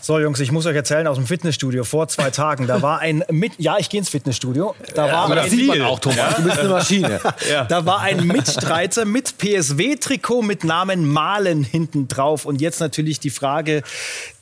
So, 0.00 0.20
Jungs, 0.20 0.38
ich 0.38 0.52
muss 0.52 0.66
euch 0.66 0.76
erzählen 0.76 1.06
aus 1.08 1.16
dem 1.16 1.26
Fitnessstudio 1.26 1.82
vor 1.82 2.06
zwei 2.08 2.30
Tagen. 2.30 2.66
Da 2.66 2.80
war 2.80 3.00
ein 3.00 3.24
mit 3.28 3.54
ja, 3.58 3.76
ich 3.78 3.88
gehe 3.88 3.98
ins 3.98 4.08
Fitnessstudio. 4.08 4.74
Da 4.94 5.06
ja, 5.06 5.12
war 5.12 5.24
aber 5.24 5.34
das 5.34 5.50
sieht 5.50 5.66
man 5.66 5.82
auch, 5.82 5.98
Thomas. 5.98 6.36
Du 6.36 6.42
bist 6.42 6.58
eine 6.58 6.68
Maschine. 6.68 7.20
ja. 7.50 7.64
Da 7.64 7.86
war 7.86 8.00
ein 8.00 8.24
Mitstreiter 8.26 9.04
mit 9.04 9.36
PSW-Trikot 9.38 10.42
mit 10.42 10.62
Namen 10.62 11.12
Malen 11.12 11.64
hinten 11.64 12.06
drauf. 12.06 12.44
Und 12.44 12.60
jetzt 12.60 12.78
natürlich 12.78 13.18
die 13.18 13.30
Frage 13.30 13.82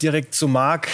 direkt 0.03 0.35
zu 0.35 0.49
Marc. 0.49 0.89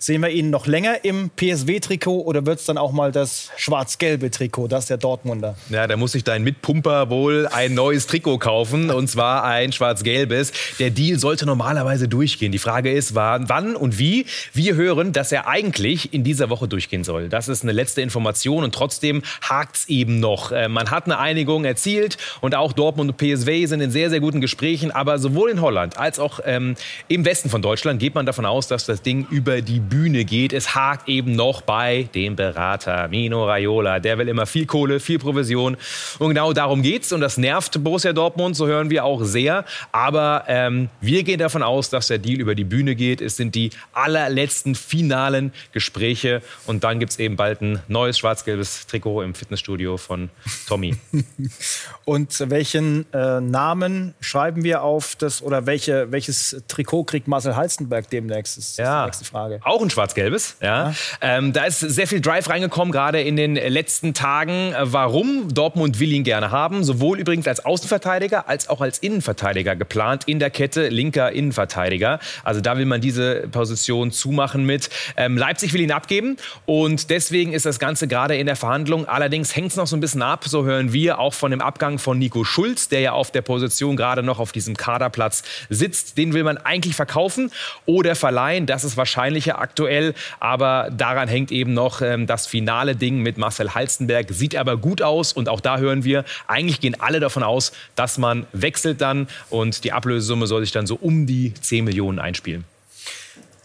Sehen 0.00 0.22
wir 0.22 0.30
ihn 0.30 0.50
noch 0.50 0.68
länger 0.68 1.04
im 1.04 1.28
PSW-Trikot 1.30 2.20
oder 2.20 2.46
wird 2.46 2.60
es 2.60 2.66
dann 2.66 2.78
auch 2.78 2.92
mal 2.92 3.10
das 3.10 3.50
schwarz-gelbe 3.56 4.30
Trikot, 4.30 4.68
das 4.68 4.86
der 4.86 4.96
Dortmunder? 4.96 5.56
Ja, 5.70 5.88
da 5.88 5.96
muss 5.96 6.12
sich 6.12 6.22
dein 6.22 6.44
Mitpumper 6.44 7.10
wohl 7.10 7.48
ein 7.48 7.74
neues 7.74 8.06
Trikot 8.06 8.38
kaufen 8.38 8.90
und 8.92 9.08
zwar 9.08 9.42
ein 9.42 9.72
schwarz-gelbes. 9.72 10.52
Der 10.78 10.90
Deal 10.90 11.18
sollte 11.18 11.46
normalerweise 11.46 12.06
durchgehen. 12.06 12.52
Die 12.52 12.60
Frage 12.60 12.92
ist, 12.92 13.16
wann 13.16 13.74
und 13.74 13.98
wie. 13.98 14.26
Wir 14.52 14.76
hören, 14.76 15.12
dass 15.12 15.32
er 15.32 15.48
eigentlich 15.48 16.14
in 16.14 16.22
dieser 16.22 16.48
Woche 16.48 16.68
durchgehen 16.68 17.02
soll. 17.02 17.28
Das 17.28 17.48
ist 17.48 17.64
eine 17.64 17.72
letzte 17.72 18.00
Information 18.00 18.62
und 18.62 18.72
trotzdem 18.72 19.22
hakt 19.42 19.78
es 19.78 19.88
eben 19.88 20.20
noch. 20.20 20.52
Äh, 20.52 20.68
man 20.68 20.92
hat 20.92 21.06
eine 21.06 21.18
Einigung 21.18 21.64
erzielt 21.64 22.18
und 22.40 22.54
auch 22.54 22.72
Dortmund 22.72 23.10
und 23.10 23.16
PSW 23.16 23.66
sind 23.66 23.80
in 23.80 23.90
sehr, 23.90 24.10
sehr 24.10 24.20
guten 24.20 24.40
Gesprächen. 24.40 24.92
Aber 24.92 25.18
sowohl 25.18 25.50
in 25.50 25.60
Holland 25.60 25.98
als 25.98 26.20
auch 26.20 26.38
ähm, 26.44 26.76
im 27.08 27.24
Westen 27.24 27.50
von 27.50 27.62
Deutschland 27.62 27.98
geht 27.98 28.14
man 28.14 28.26
davon 28.26 28.46
aus, 28.46 28.68
dass 28.68 28.86
das 28.86 29.02
Ding 29.02 29.26
über 29.30 29.60
die 29.60 29.87
Bühne 29.88 30.24
geht. 30.24 30.52
Es 30.52 30.74
hakt 30.74 31.08
eben 31.08 31.32
noch 31.34 31.60
bei 31.62 32.08
dem 32.14 32.36
Berater 32.36 33.08
Mino 33.08 33.44
Raiola. 33.46 33.98
Der 34.00 34.18
will 34.18 34.28
immer 34.28 34.46
viel 34.46 34.66
Kohle, 34.66 35.00
viel 35.00 35.18
Provision. 35.18 35.76
Und 36.18 36.28
genau 36.28 36.52
darum 36.52 36.82
geht's. 36.82 37.12
Und 37.12 37.20
das 37.20 37.36
nervt 37.38 37.82
Borussia 37.82 38.12
Dortmund, 38.12 38.56
so 38.56 38.66
hören 38.66 38.90
wir 38.90 39.04
auch 39.04 39.22
sehr. 39.24 39.64
Aber 39.92 40.44
ähm, 40.48 40.88
wir 41.00 41.22
gehen 41.22 41.38
davon 41.38 41.62
aus, 41.62 41.90
dass 41.90 42.08
der 42.08 42.18
Deal 42.18 42.40
über 42.40 42.54
die 42.54 42.64
Bühne 42.64 42.94
geht. 42.94 43.20
Es 43.20 43.36
sind 43.36 43.54
die 43.54 43.70
allerletzten 43.92 44.74
finalen 44.74 45.52
Gespräche. 45.72 46.42
Und 46.66 46.84
dann 46.84 46.98
gibt's 47.00 47.18
eben 47.18 47.36
bald 47.36 47.60
ein 47.60 47.80
neues 47.88 48.18
schwarz-gelbes 48.18 48.86
Trikot 48.86 49.22
im 49.22 49.34
Fitnessstudio 49.34 49.96
von 49.96 50.30
Tommy. 50.66 50.96
Und 52.04 52.50
welchen 52.50 53.12
äh, 53.12 53.40
Namen 53.40 54.14
schreiben 54.20 54.64
wir 54.64 54.82
auf 54.82 55.16
das 55.16 55.42
oder 55.42 55.66
welche, 55.66 56.10
welches 56.10 56.62
Trikot 56.68 57.04
kriegt 57.04 57.28
Marcel 57.28 57.56
Halstenberg 57.56 58.08
demnächst? 58.10 58.56
Das 58.56 58.70
ist 58.70 58.78
Ja. 58.78 59.02
die 59.02 59.06
nächste 59.06 59.24
Frage. 59.24 59.60
Auch 59.64 59.77
ein 59.82 59.90
schwarz-gelbes. 59.90 60.56
Ja. 60.60 60.94
Ähm, 61.20 61.52
da 61.52 61.64
ist 61.64 61.80
sehr 61.80 62.06
viel 62.06 62.20
Drive 62.20 62.48
reingekommen, 62.48 62.92
gerade 62.92 63.20
in 63.20 63.36
den 63.36 63.54
letzten 63.54 64.14
Tagen. 64.14 64.72
Äh, 64.72 64.92
Warum? 64.92 65.52
Dortmund 65.52 66.00
will 66.00 66.12
ihn 66.12 66.24
gerne 66.24 66.50
haben. 66.50 66.84
Sowohl 66.84 67.18
übrigens 67.18 67.46
als 67.46 67.64
Außenverteidiger 67.64 68.48
als 68.48 68.68
auch 68.68 68.80
als 68.80 68.98
Innenverteidiger 68.98 69.76
geplant 69.76 70.24
in 70.26 70.38
der 70.38 70.50
Kette 70.50 70.88
linker 70.88 71.32
Innenverteidiger. 71.32 72.18
Also 72.44 72.60
da 72.60 72.76
will 72.78 72.86
man 72.86 73.00
diese 73.00 73.48
Position 73.50 74.10
zumachen 74.10 74.64
mit. 74.64 74.90
Ähm, 75.16 75.36
Leipzig 75.36 75.72
will 75.72 75.80
ihn 75.80 75.92
abgeben 75.92 76.36
und 76.66 77.10
deswegen 77.10 77.52
ist 77.52 77.66
das 77.66 77.78
Ganze 77.78 78.08
gerade 78.08 78.36
in 78.36 78.46
der 78.46 78.56
Verhandlung. 78.56 79.06
Allerdings 79.06 79.54
hängt 79.54 79.70
es 79.70 79.76
noch 79.76 79.86
so 79.86 79.96
ein 79.96 80.00
bisschen 80.00 80.22
ab, 80.22 80.44
so 80.46 80.64
hören 80.64 80.92
wir, 80.92 81.18
auch 81.18 81.34
von 81.34 81.50
dem 81.50 81.60
Abgang 81.60 81.98
von 81.98 82.18
Nico 82.18 82.44
Schulz, 82.44 82.88
der 82.88 83.00
ja 83.00 83.12
auf 83.12 83.30
der 83.30 83.42
Position 83.42 83.96
gerade 83.96 84.22
noch 84.22 84.38
auf 84.38 84.52
diesem 84.52 84.76
Kaderplatz 84.76 85.42
sitzt. 85.68 86.18
Den 86.18 86.32
will 86.32 86.44
man 86.44 86.58
eigentlich 86.58 86.96
verkaufen 86.96 87.50
oder 87.86 88.14
verleihen. 88.14 88.66
Das 88.66 88.84
ist 88.84 88.96
wahrscheinlicher 88.96 89.58
aktuell. 89.68 90.14
Aber 90.40 90.88
daran 90.90 91.28
hängt 91.28 91.52
eben 91.52 91.74
noch 91.74 92.00
ähm, 92.00 92.26
das 92.26 92.46
finale 92.46 92.96
Ding 92.96 93.20
mit 93.20 93.38
Marcel 93.38 93.74
Halstenberg. 93.74 94.26
Sieht 94.30 94.56
aber 94.56 94.76
gut 94.76 95.02
aus. 95.02 95.32
Und 95.32 95.48
auch 95.48 95.60
da 95.60 95.78
hören 95.78 96.04
wir, 96.04 96.24
eigentlich 96.46 96.80
gehen 96.80 96.96
alle 96.98 97.20
davon 97.20 97.42
aus, 97.42 97.72
dass 97.94 98.18
man 98.18 98.46
wechselt 98.52 99.00
dann. 99.00 99.28
Und 99.50 99.84
die 99.84 99.92
Ablösesumme 99.92 100.46
soll 100.46 100.62
sich 100.62 100.72
dann 100.72 100.86
so 100.86 100.96
um 100.96 101.26
die 101.26 101.54
10 101.54 101.84
Millionen 101.84 102.18
einspielen. 102.18 102.64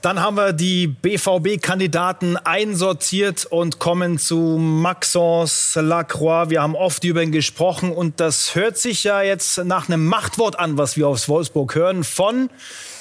Dann 0.04 0.20
haben 0.20 0.36
wir 0.36 0.52
die 0.52 0.88
BVB-Kandidaten 0.88 2.36
einsortiert 2.36 3.46
und 3.46 3.80
kommen 3.80 4.20
zu 4.20 4.58
Maxence 4.60 5.80
Lacroix. 5.82 6.50
Wir 6.50 6.62
haben 6.62 6.76
oft 6.76 7.06
über 7.06 7.24
ihn 7.24 7.32
gesprochen 7.32 7.90
und 7.90 8.20
das 8.20 8.54
hört 8.54 8.78
sich 8.78 9.06
ja 9.06 9.22
jetzt 9.22 9.64
nach 9.64 9.88
einem 9.88 10.06
Machtwort 10.06 10.60
an, 10.60 10.78
was 10.78 10.98
wir 10.98 11.08
aus 11.08 11.30
Wolfsburg 11.30 11.76
hören, 11.76 12.04
von 12.04 12.50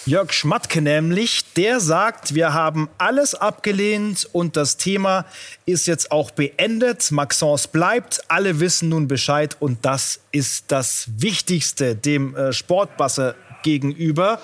Jörg 0.04 0.32
Schmatke 0.32 0.82
nämlich. 0.82 1.44
Der 1.54 1.78
sagt, 1.78 2.34
wir 2.34 2.52
haben 2.52 2.88
alles 2.98 3.36
abgelehnt 3.36 4.28
und 4.32 4.56
das 4.56 4.76
Thema 4.76 5.24
ist 5.64 5.86
jetzt 5.86 6.10
auch 6.10 6.32
beendet. 6.32 7.12
Maxence 7.12 7.68
bleibt, 7.68 8.20
alle 8.26 8.58
wissen 8.58 8.88
nun 8.88 9.06
Bescheid 9.06 9.56
und 9.60 9.84
das 9.84 10.18
ist 10.32 10.64
das 10.72 11.06
Wichtigste 11.18 11.94
dem 11.94 12.34
äh, 12.34 12.52
Sportbasse 12.52 13.36
gegenüber. 13.62 14.40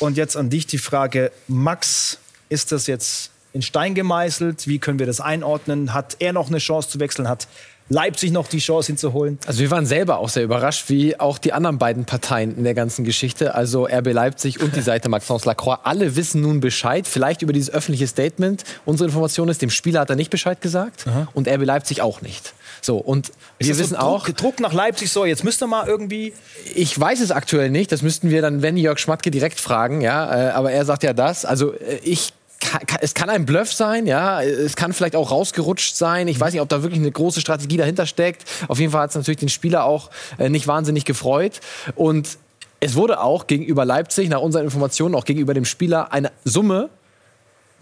Und 0.00 0.16
jetzt 0.16 0.38
an 0.38 0.48
dich 0.48 0.66
die 0.66 0.78
Frage, 0.78 1.32
Max, 1.48 2.18
ist 2.48 2.72
das 2.72 2.86
jetzt 2.86 3.30
in 3.52 3.60
Stein 3.60 3.94
gemeißelt? 3.94 4.66
Wie 4.66 4.78
können 4.78 4.98
wir 4.98 5.06
das 5.06 5.20
einordnen? 5.20 5.92
Hat 5.92 6.16
er 6.18 6.32
noch 6.32 6.48
eine 6.48 6.58
Chance 6.58 6.88
zu 6.88 6.98
wechseln? 6.98 7.28
Hat 7.28 7.46
Leipzig 7.88 8.32
noch 8.32 8.48
die 8.48 8.58
Chance, 8.58 8.92
ihn 8.92 8.98
zu 8.98 9.12
holen? 9.12 9.38
Also 9.46 9.60
wir 9.60 9.70
waren 9.70 9.84
selber 9.84 10.18
auch 10.18 10.30
sehr 10.30 10.42
überrascht, 10.42 10.88
wie 10.88 11.20
auch 11.20 11.36
die 11.38 11.52
anderen 11.52 11.78
beiden 11.78 12.06
Parteien 12.06 12.56
in 12.56 12.64
der 12.64 12.74
ganzen 12.74 13.04
Geschichte, 13.04 13.54
also 13.54 13.86
RB 13.86 14.12
Leipzig 14.12 14.60
und 14.60 14.74
die 14.74 14.80
Seite 14.82 15.08
Maxence 15.08 15.44
Lacroix, 15.44 15.78
alle 15.84 16.16
wissen 16.16 16.40
nun 16.40 16.60
Bescheid, 16.60 17.06
vielleicht 17.06 17.42
über 17.42 17.52
dieses 17.52 17.70
öffentliche 17.70 18.06
Statement. 18.06 18.64
Unsere 18.86 19.08
Information 19.08 19.48
ist, 19.48 19.60
dem 19.60 19.70
Spieler 19.70 20.00
hat 20.00 20.10
er 20.10 20.16
nicht 20.16 20.30
Bescheid 20.30 20.60
gesagt 20.60 21.04
und 21.34 21.46
RB 21.46 21.64
Leipzig 21.64 22.00
auch 22.00 22.22
nicht. 22.22 22.54
So, 22.80 22.96
und 22.96 23.28
wir 23.28 23.34
Ist 23.58 23.70
das 23.70 23.78
wissen 23.78 23.94
so 23.94 24.00
auch, 24.00 24.24
Druck, 24.26 24.36
Druck 24.36 24.60
nach 24.60 24.72
Leipzig, 24.72 25.10
so, 25.10 25.24
jetzt 25.24 25.44
müsst 25.44 25.62
ihr 25.62 25.66
mal 25.66 25.86
irgendwie. 25.86 26.32
ich 26.74 26.98
weiß 26.98 27.20
es 27.20 27.30
aktuell 27.30 27.70
nicht, 27.70 27.92
das 27.92 28.02
müssten 28.02 28.30
wir 28.30 28.42
dann, 28.42 28.62
wenn 28.62 28.76
Jörg 28.76 28.98
Schmatke 28.98 29.30
direkt 29.30 29.60
fragen, 29.60 30.00
ja, 30.00 30.48
äh, 30.48 30.50
aber 30.52 30.72
er 30.72 30.84
sagt 30.84 31.02
ja 31.02 31.12
das. 31.12 31.44
Also 31.44 31.72
äh, 31.72 32.00
ich 32.02 32.32
ka- 32.64 32.80
ka- 32.86 32.98
es 33.00 33.14
kann 33.14 33.30
ein 33.30 33.46
Bluff 33.46 33.72
sein, 33.72 34.06
ja, 34.06 34.42
es 34.42 34.74
kann 34.74 34.92
vielleicht 34.92 35.14
auch 35.14 35.30
rausgerutscht 35.30 35.94
sein. 35.94 36.26
Ich 36.28 36.40
weiß 36.40 36.52
nicht, 36.52 36.62
ob 36.62 36.68
da 36.68 36.82
wirklich 36.82 37.00
eine 37.00 37.12
große 37.12 37.40
Strategie 37.40 37.76
dahinter 37.76 38.06
steckt. 38.06 38.44
Auf 38.68 38.78
jeden 38.80 38.90
Fall 38.92 39.02
hat 39.02 39.10
es 39.10 39.16
natürlich 39.16 39.38
den 39.38 39.48
Spieler 39.48 39.84
auch 39.84 40.10
äh, 40.38 40.48
nicht 40.48 40.66
wahnsinnig 40.66 41.04
gefreut 41.04 41.60
und 41.94 42.38
es 42.80 42.96
wurde 42.96 43.20
auch 43.20 43.46
gegenüber 43.46 43.84
Leipzig, 43.84 44.28
nach 44.28 44.40
unseren 44.40 44.64
Informationen, 44.64 45.14
auch 45.14 45.24
gegenüber 45.24 45.54
dem 45.54 45.64
Spieler 45.64 46.12
eine 46.12 46.32
Summe 46.44 46.90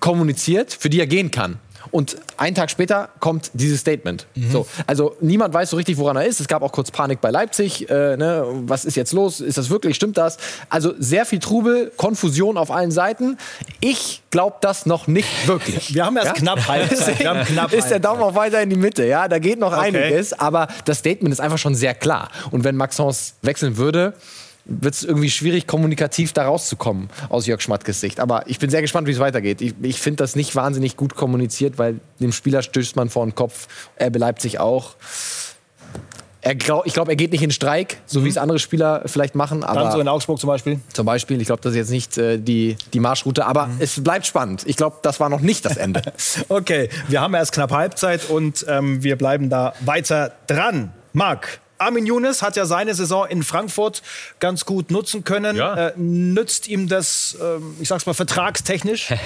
kommuniziert, 0.01 0.73
für 0.73 0.91
die 0.91 1.01
er 1.01 1.07
gehen 1.07 1.31
kann. 1.31 1.59
Und 1.91 2.17
einen 2.37 2.55
Tag 2.55 2.71
später 2.71 3.09
kommt 3.21 3.51
dieses 3.55 3.81
Statement. 3.81 4.27
So, 4.51 4.67
also 4.87 5.17
niemand 5.21 5.53
weiß 5.53 5.71
so 5.71 5.77
richtig, 5.77 5.99
woran 5.99 6.17
er 6.17 6.25
ist. 6.27 6.41
Es 6.41 6.49
gab 6.49 6.63
auch 6.63 6.73
kurz 6.73 6.91
Panik 6.91 7.21
bei 7.21 7.31
Leipzig. 7.31 7.89
Äh, 7.91 8.17
ne? 8.17 8.45
Was 8.67 8.85
ist 8.85 8.97
jetzt 8.97 9.13
los? 9.13 9.41
Ist 9.41 9.59
das 9.59 9.71
wirklich? 9.71 9.97
Stimmt 9.97 10.17
das? 10.17 10.37
Also 10.69 10.95
sehr 10.99 11.27
viel 11.27 11.39
Trubel, 11.41 11.93
Konfusion 11.97 12.57
auf 12.57 12.71
allen 12.71 12.91
Seiten. 12.91 13.37
Ich 13.81 14.23
glaube 14.31 14.57
das 14.61 14.87
noch 14.87 15.07
nicht 15.07 15.49
wirklich. 15.49 15.95
Wir 15.95 16.07
haben 16.07 16.17
erst 16.17 16.35
knapp 16.35 16.67
Halbzeit. 16.69 17.19
Wir 17.19 17.31
haben 17.31 17.45
knapp 17.45 17.73
ist 17.73 17.89
der. 17.89 18.01
Daumen 18.01 18.23
auch 18.23 18.35
weiter 18.35 18.61
in 18.63 18.71
die 18.71 18.77
Mitte. 18.77 19.05
Ja, 19.07 19.29
da 19.29 19.39
geht 19.39 19.59
noch 19.59 19.73
Okay. 19.73 19.87
einiges. 19.97 20.33
Aber 20.33 20.69
das 20.85 20.99
Statement 20.99 21.33
ist 21.33 21.41
einfach 21.41 21.59
schon 21.59 21.75
sehr 21.75 21.95
klar. 21.95 22.31
Und 22.51 22.65
wenn 22.65 22.77
Maxence 22.77 23.35
wechseln 23.43 23.77
würde, 23.77 24.15
wird 24.65 24.95
es 24.95 25.03
irgendwie 25.03 25.31
schwierig, 25.31 25.67
kommunikativ 25.67 26.33
da 26.33 26.45
rauszukommen 26.45 27.09
aus 27.29 27.47
Jörg 27.47 27.61
Schmatkes 27.61 28.01
Sicht. 28.01 28.21
Aber 28.21 28.45
ich 28.47 28.59
bin 28.59 28.71
sehr 28.71 28.81
gespannt, 28.81 29.09
wie 29.09 29.13
es 29.13 29.19
weitergeht. 29.19 29.61
Ich, 29.61 29.75
ich 29.83 30.01
finde 30.01 30.19
das 30.19 30.37
nicht 30.37 30.55
wahnsinnig 30.55 30.97
gut 30.97 31.15
kommuniziert, 31.17 31.79
weil 31.79 32.01
dem 32.21 32.33
Spieler 32.33 32.63
stößt 32.63 32.97
man 32.97 33.11
vor 33.11 33.27
den 33.27 33.35
Kopf. 33.35 33.67
Er 33.97 34.11
beleibt 34.11 34.41
sich 34.41 34.61
auch. 34.61 34.95
Er 36.45 36.57
glaub, 36.57 36.87
ich 36.87 36.93
glaube, 36.93 37.13
er 37.13 37.17
geht 37.17 37.31
nicht 37.31 37.43
in 37.43 37.53
Streik, 37.53 37.99
so 38.05 38.25
wie 38.25 38.29
es 38.29 38.37
andere 38.37 38.59
Spieler 38.59 39.03
vielleicht 39.07 39.37
machen. 39.37 39.63
Aber 39.63 39.83
Dann 39.83 39.93
so 39.93 40.01
in 40.01 40.09
Augsburg 40.09 40.41
zum 40.41 40.49
Beispiel. 40.49 40.81
zum 40.93 41.07
Beispiel, 41.07 41.41
ich 41.41 41.47
glaube, 41.47 41.63
das 41.63 41.71
ist 41.71 41.77
jetzt 41.77 41.91
nicht 41.91 42.19
äh, 42.19 42.39
die, 42.39 42.77
die 42.93 42.99
Marschroute. 42.99 43.47
Aber 43.47 43.71
es 43.79 44.03
bleibt 44.03 44.27
spannend. 44.27 44.65
Ich 44.67 44.77
glaube, 44.77 44.97
das 45.03 45.21
war 45.21 45.29
noch 45.29 45.41
nicht 45.41 45.65
das 45.65 45.77
Ende. 45.77 46.03
Okay, 46.49 46.89
wir 47.09 47.21
haben 47.21 47.35
erst 47.35 47.53
knapp 47.53 47.71
Halbzeit 47.71 48.29
und 48.29 48.67
ähm, 48.69 49.03
wir 49.03 49.17
bleiben 49.17 49.49
da 49.49 49.75
weiter 49.81 50.33
dran. 50.47 50.93
Marc, 51.13 51.61
Armin 51.83 52.07
Younes 52.07 52.43
hat 52.43 52.57
ja 52.57 52.65
seine 52.65 52.95
Saison 52.95 53.27
in 53.29 53.43
Frankfurt 53.43 54.03
ganz 54.39 54.65
gut 54.65 54.93
nutzen 54.93 55.25
können. 55.25 55.57
Ja. 55.57 55.89
Äh, 55.89 55.93
nützt 55.97 56.69
ihm 56.69 56.89
das, 56.89 57.37
ähm, 57.43 57.75
ich 57.81 57.89
sag's 57.89 58.07
mal, 58.07 58.15
vertragstechnisch? 58.15 59.13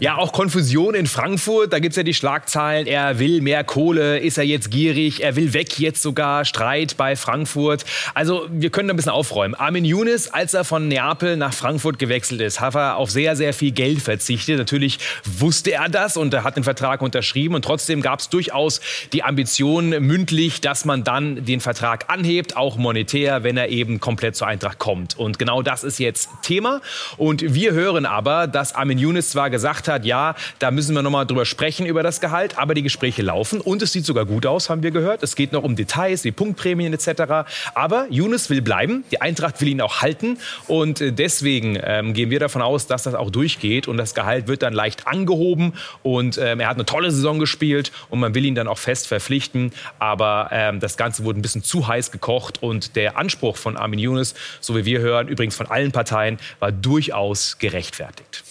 Ja, 0.00 0.16
auch 0.16 0.32
Konfusion 0.32 0.94
in 0.94 1.06
Frankfurt. 1.06 1.72
Da 1.72 1.78
gibt's 1.78 1.96
ja 1.96 2.02
die 2.02 2.14
Schlagzeilen. 2.14 2.86
Er 2.86 3.18
will 3.18 3.40
mehr 3.40 3.64
Kohle. 3.64 4.18
Ist 4.18 4.38
er 4.38 4.44
jetzt 4.44 4.70
gierig? 4.70 5.22
Er 5.22 5.36
will 5.36 5.52
weg 5.54 5.78
jetzt 5.78 6.02
sogar. 6.02 6.44
Streit 6.44 6.96
bei 6.96 7.16
Frankfurt. 7.16 7.84
Also, 8.14 8.46
wir 8.50 8.70
können 8.70 8.88
da 8.88 8.94
ein 8.94 8.96
bisschen 8.96 9.12
aufräumen. 9.12 9.54
Armin 9.54 9.84
Younes, 9.84 10.32
als 10.32 10.54
er 10.54 10.64
von 10.64 10.88
Neapel 10.88 11.36
nach 11.36 11.52
Frankfurt 11.52 11.98
gewechselt 11.98 12.40
ist, 12.40 12.60
hat 12.60 12.74
er 12.74 12.96
auf 12.96 13.10
sehr, 13.10 13.36
sehr 13.36 13.52
viel 13.52 13.72
Geld 13.72 14.00
verzichtet. 14.02 14.58
Natürlich 14.58 14.98
wusste 15.24 15.72
er 15.72 15.88
das 15.88 16.16
und 16.16 16.32
er 16.32 16.44
hat 16.44 16.56
den 16.56 16.64
Vertrag 16.64 17.02
unterschrieben. 17.02 17.54
Und 17.54 17.64
trotzdem 17.64 18.02
gab's 18.02 18.28
durchaus 18.28 18.80
die 19.12 19.24
Ambition 19.24 19.90
mündlich, 19.90 20.60
dass 20.60 20.84
man 20.84 21.04
dann 21.04 21.44
den 21.44 21.60
Vertrag 21.72 22.10
anhebt, 22.10 22.54
auch 22.54 22.76
monetär, 22.76 23.44
wenn 23.44 23.56
er 23.56 23.70
eben 23.70 23.98
komplett 23.98 24.36
zur 24.36 24.46
Eintracht 24.46 24.78
kommt. 24.78 25.18
Und 25.18 25.38
genau 25.38 25.62
das 25.62 25.84
ist 25.84 25.98
jetzt 25.98 26.28
Thema. 26.42 26.82
Und 27.16 27.54
wir 27.54 27.72
hören 27.72 28.04
aber, 28.04 28.46
dass 28.46 28.74
Armin 28.74 28.98
Younes 28.98 29.30
zwar 29.30 29.48
gesagt 29.48 29.88
hat, 29.88 30.04
ja, 30.04 30.34
da 30.58 30.70
müssen 30.70 30.94
wir 30.94 31.00
nochmal 31.00 31.26
drüber 31.26 31.46
sprechen 31.46 31.86
über 31.86 32.02
das 32.02 32.20
Gehalt, 32.20 32.58
aber 32.58 32.74
die 32.74 32.82
Gespräche 32.82 33.22
laufen 33.22 33.62
und 33.62 33.80
es 33.80 33.92
sieht 33.92 34.04
sogar 34.04 34.26
gut 34.26 34.44
aus, 34.44 34.68
haben 34.68 34.82
wir 34.82 34.90
gehört. 34.90 35.22
Es 35.22 35.34
geht 35.34 35.52
noch 35.52 35.62
um 35.62 35.74
Details 35.74 36.24
wie 36.24 36.30
Punktprämien 36.30 36.92
etc. 36.92 37.48
Aber 37.74 38.06
Younes 38.10 38.50
will 38.50 38.60
bleiben, 38.60 39.04
die 39.10 39.22
Eintracht 39.22 39.58
will 39.62 39.68
ihn 39.68 39.80
auch 39.80 40.02
halten 40.02 40.36
und 40.66 41.00
deswegen 41.00 41.78
ähm, 41.82 42.12
gehen 42.12 42.28
wir 42.28 42.38
davon 42.38 42.60
aus, 42.60 42.86
dass 42.86 43.04
das 43.04 43.14
auch 43.14 43.30
durchgeht 43.30 43.88
und 43.88 43.96
das 43.96 44.14
Gehalt 44.14 44.46
wird 44.46 44.62
dann 44.62 44.74
leicht 44.74 45.06
angehoben 45.06 45.72
und 46.02 46.36
ähm, 46.36 46.60
er 46.60 46.68
hat 46.68 46.76
eine 46.76 46.84
tolle 46.84 47.10
Saison 47.10 47.38
gespielt 47.38 47.92
und 48.10 48.20
man 48.20 48.34
will 48.34 48.44
ihn 48.44 48.54
dann 48.54 48.68
auch 48.68 48.78
fest 48.78 49.06
verpflichten. 49.06 49.72
Aber 49.98 50.50
ähm, 50.52 50.80
das 50.80 50.96
Ganze 50.96 51.24
wurde 51.24 51.38
ein 51.38 51.42
bisschen 51.42 51.51
zu 51.60 51.88
heiß 51.88 52.12
gekocht 52.12 52.62
und 52.62 52.96
der 52.96 53.18
Anspruch 53.18 53.56
von 53.56 53.76
Armin 53.76 53.98
Younes, 53.98 54.34
so 54.60 54.76
wie 54.76 54.84
wir 54.84 55.00
hören, 55.00 55.28
übrigens 55.28 55.56
von 55.56 55.66
allen 55.66 55.92
Parteien, 55.92 56.38
war 56.60 56.72
durchaus 56.72 57.58
gerechtfertigt. 57.58 58.44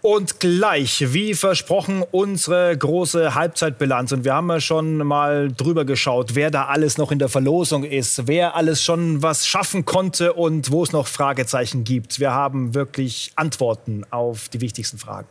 Und 0.00 0.38
gleich, 0.38 1.12
wie 1.12 1.34
versprochen, 1.34 2.04
unsere 2.12 2.76
große 2.76 3.34
Halbzeitbilanz. 3.34 4.12
Und 4.12 4.24
wir 4.24 4.32
haben 4.32 4.48
ja 4.48 4.60
schon 4.60 4.98
mal 4.98 5.50
drüber 5.50 5.84
geschaut, 5.84 6.36
wer 6.36 6.52
da 6.52 6.66
alles 6.66 6.98
noch 6.98 7.10
in 7.10 7.18
der 7.18 7.28
Verlosung 7.28 7.82
ist, 7.82 8.28
wer 8.28 8.54
alles 8.54 8.82
schon 8.82 9.22
was 9.22 9.46
schaffen 9.48 9.84
konnte 9.84 10.34
und 10.34 10.70
wo 10.70 10.84
es 10.84 10.92
noch 10.92 11.08
Fragezeichen 11.08 11.82
gibt. 11.82 12.20
Wir 12.20 12.30
haben 12.30 12.74
wirklich 12.74 13.32
Antworten 13.34 14.04
auf 14.10 14.48
die 14.48 14.60
wichtigsten 14.60 14.98
Fragen. 14.98 15.26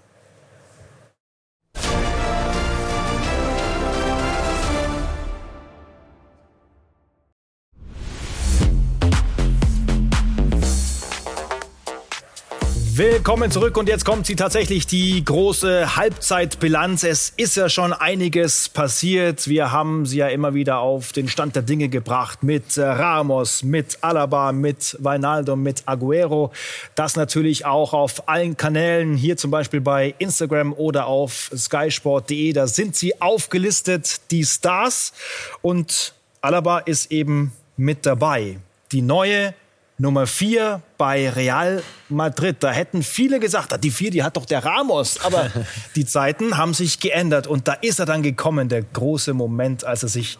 Willkommen 12.98 13.52
zurück 13.52 13.78
und 13.78 13.88
jetzt 13.88 14.06
kommt 14.06 14.26
sie 14.26 14.36
tatsächlich, 14.36 14.88
die 14.88 15.24
große 15.24 15.98
Halbzeitbilanz. 15.98 17.04
Es 17.04 17.32
ist 17.38 17.56
ja 17.56 17.70
schon 17.70 17.94
einiges 17.94 18.70
passiert. 18.70 19.48
Wir 19.48 19.72
haben 19.72 20.08
sie 20.08 20.18
ja 20.18 20.30
immer 20.30 20.56
wieder 20.56 20.80
auf 20.80 21.12
den 21.12 21.28
Stand 21.28 21.56
der 21.56 21.62
Dinge 21.62 21.90
gebracht 21.90 22.42
mit 22.42 22.76
äh, 22.76 22.82
Ramos, 22.82 23.62
mit 23.62 24.00
Alaba, 24.02 24.52
mit 24.52 24.98
Wijnaldum, 25.00 25.62
mit 25.62 25.84
Aguero. 25.86 26.52
Das 26.96 27.16
natürlich 27.16 27.68
auch 27.68 27.94
auf 27.94 28.28
allen 28.28 28.58
Kanälen, 28.58 29.16
hier 29.16 29.38
zum 29.38 29.52
Beispiel 29.52 29.80
bei 29.82 30.16
Instagram 30.18 30.74
oder 30.74 31.06
auf 31.06 31.52
skysport.de. 31.56 32.52
Da 32.54 32.66
sind 32.66 32.96
sie 32.96 33.22
aufgelistet, 33.22 34.32
die 34.32 34.44
Stars. 34.44 35.14
Und 35.62 36.16
Alaba 36.42 36.80
ist 36.80 37.12
eben 37.12 37.52
mit 37.76 38.08
dabei. 38.08 38.58
Die 38.92 39.04
neue 39.04 39.54
Nummer 40.00 40.28
vier 40.28 40.82
bei 40.98 41.30
Real 41.30 41.82
Madrid. 42.08 42.58
Da 42.60 42.72
hätten 42.72 43.02
viele 43.02 43.40
gesagt, 43.40 43.74
ah, 43.74 43.78
die 43.78 43.90
vier, 43.90 44.12
die 44.12 44.24
hat 44.24 44.38
doch 44.38 44.46
der 44.46 44.64
Ramos. 44.64 45.20
Aber 45.26 45.50
die 45.96 46.06
Zeiten 46.06 46.58
haben 46.58 46.74
sich 46.74 47.00
geändert 47.00 47.48
und 47.48 47.68
da 47.68 47.74
ist 47.74 48.00
er 48.00 48.06
dann 48.06 48.22
gekommen, 48.22 48.70
der 48.70 48.84
große 48.84 49.34
Moment, 49.34 49.84
als 49.84 50.04
er 50.04 50.10
sich 50.10 50.38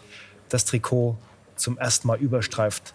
das 0.48 0.64
Trikot 0.64 1.18
zum 1.56 1.76
ersten 1.76 2.06
Mal 2.06 2.18
überstreift. 2.18 2.94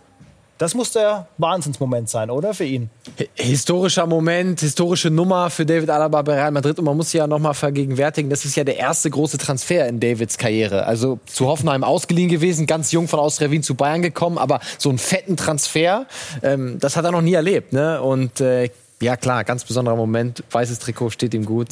Das 0.64 0.76
muss 0.76 0.94
der 0.94 1.28
Wahnsinnsmoment 1.40 2.08
sein, 2.08 2.30
oder 2.30 2.54
für 2.54 2.64
ihn? 2.64 2.90
Historischer 3.34 4.08
Moment, 4.08 4.62
historische 4.62 5.10
Nummer 5.10 5.50
für 5.50 5.66
David 5.66 5.90
Alaba 5.90 6.22
bei 6.22 6.36
Real 6.36 6.52
Madrid. 6.52 6.80
Und 6.80 6.86
man 6.86 6.96
muss 6.96 7.12
ja 7.12 7.28
nochmal 7.28 7.54
vergegenwärtigen, 7.54 8.30
das 8.30 8.46
ist 8.46 8.56
ja 8.56 8.64
der 8.64 8.78
erste 8.78 9.10
große 9.10 9.38
Transfer 9.38 9.86
in 9.90 10.00
Davids 10.00 10.38
Karriere. 10.38 10.86
Also 10.86 11.20
zu 11.26 11.48
Hoffenheim 11.48 11.84
ausgeliehen 11.84 12.30
gewesen, 12.30 12.66
ganz 12.66 12.94
jung 12.94 13.10
von 13.10 13.20
Austria 13.20 13.52
Wien 13.52 13.62
zu 13.62 13.76
Bayern 13.76 14.02
gekommen. 14.02 14.38
Aber 14.38 14.62
so 14.78 14.88
einen 14.88 15.00
fetten 15.00 15.36
Transfer, 15.36 16.06
ähm, 16.42 16.78
das 16.80 16.96
hat 16.96 17.04
er 17.04 17.12
noch 17.12 17.22
nie 17.22 17.34
erlebt. 17.34 17.74
Ne? 17.74 18.02
Und 18.02 18.40
äh, 18.40 18.70
ja, 19.04 19.18
klar, 19.18 19.44
ganz 19.44 19.66
besonderer 19.66 19.98
Moment. 19.98 20.44
Weißes 20.52 20.80
Trikot 20.80 21.10
steht 21.10 21.34
ihm 21.34 21.44
gut. 21.44 21.68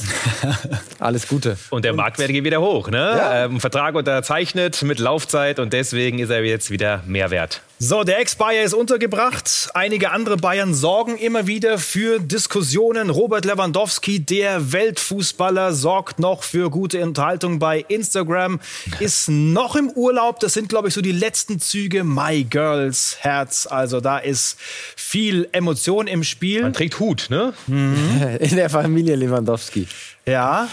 Alles 0.99 1.27
Gute. 1.27 1.57
Und 1.69 1.85
der 1.85 1.93
Marktwert 1.93 2.29
geht 2.29 2.43
wieder 2.43 2.59
hoch. 2.59 2.89
Ne? 2.89 2.97
Ja. 2.97 3.45
Ähm, 3.45 3.61
Vertrag 3.61 3.95
unterzeichnet 3.95 4.81
mit 4.83 4.99
Laufzeit 4.99 5.59
und 5.59 5.71
deswegen 5.71 6.19
ist 6.19 6.29
er 6.29 6.43
jetzt 6.43 6.71
wieder 6.71 7.03
mehr 7.05 7.31
wert. 7.31 7.61
So, 7.83 8.03
der 8.03 8.19
Ex-Bayer 8.19 8.63
ist 8.63 8.75
untergebracht. 8.75 9.71
Einige 9.73 10.11
andere 10.11 10.37
Bayern 10.37 10.75
sorgen 10.75 11.17
immer 11.17 11.47
wieder 11.47 11.79
für 11.79 12.19
Diskussionen. 12.19 13.09
Robert 13.09 13.43
Lewandowski, 13.43 14.19
der 14.19 14.71
Weltfußballer, 14.71 15.73
sorgt 15.73 16.19
noch 16.19 16.43
für 16.43 16.69
gute 16.69 17.01
Unterhaltung 17.01 17.57
bei 17.57 17.83
Instagram, 17.87 18.59
ist 18.99 19.29
noch 19.29 19.75
im 19.75 19.89
Urlaub. 19.89 20.39
Das 20.41 20.53
sind, 20.53 20.69
glaube 20.69 20.89
ich, 20.89 20.93
so 20.93 21.01
die 21.01 21.11
letzten 21.11 21.59
Züge. 21.59 22.03
My 22.03 22.43
Girls 22.43 23.17
Herz. 23.21 23.65
Also 23.65 23.99
da 23.99 24.19
ist 24.19 24.59
viel 24.95 25.49
Emotion 25.51 26.05
im 26.05 26.23
Spiel. 26.23 26.61
Man 26.61 26.73
trägt 26.73 26.99
Hut, 26.99 27.20
ne? 27.29 27.53
Mhm. 27.67 28.37
In 28.39 28.55
der 28.55 28.69
Familie 28.69 29.15
Lewandowski. 29.15 29.87
Ja. 30.25 30.67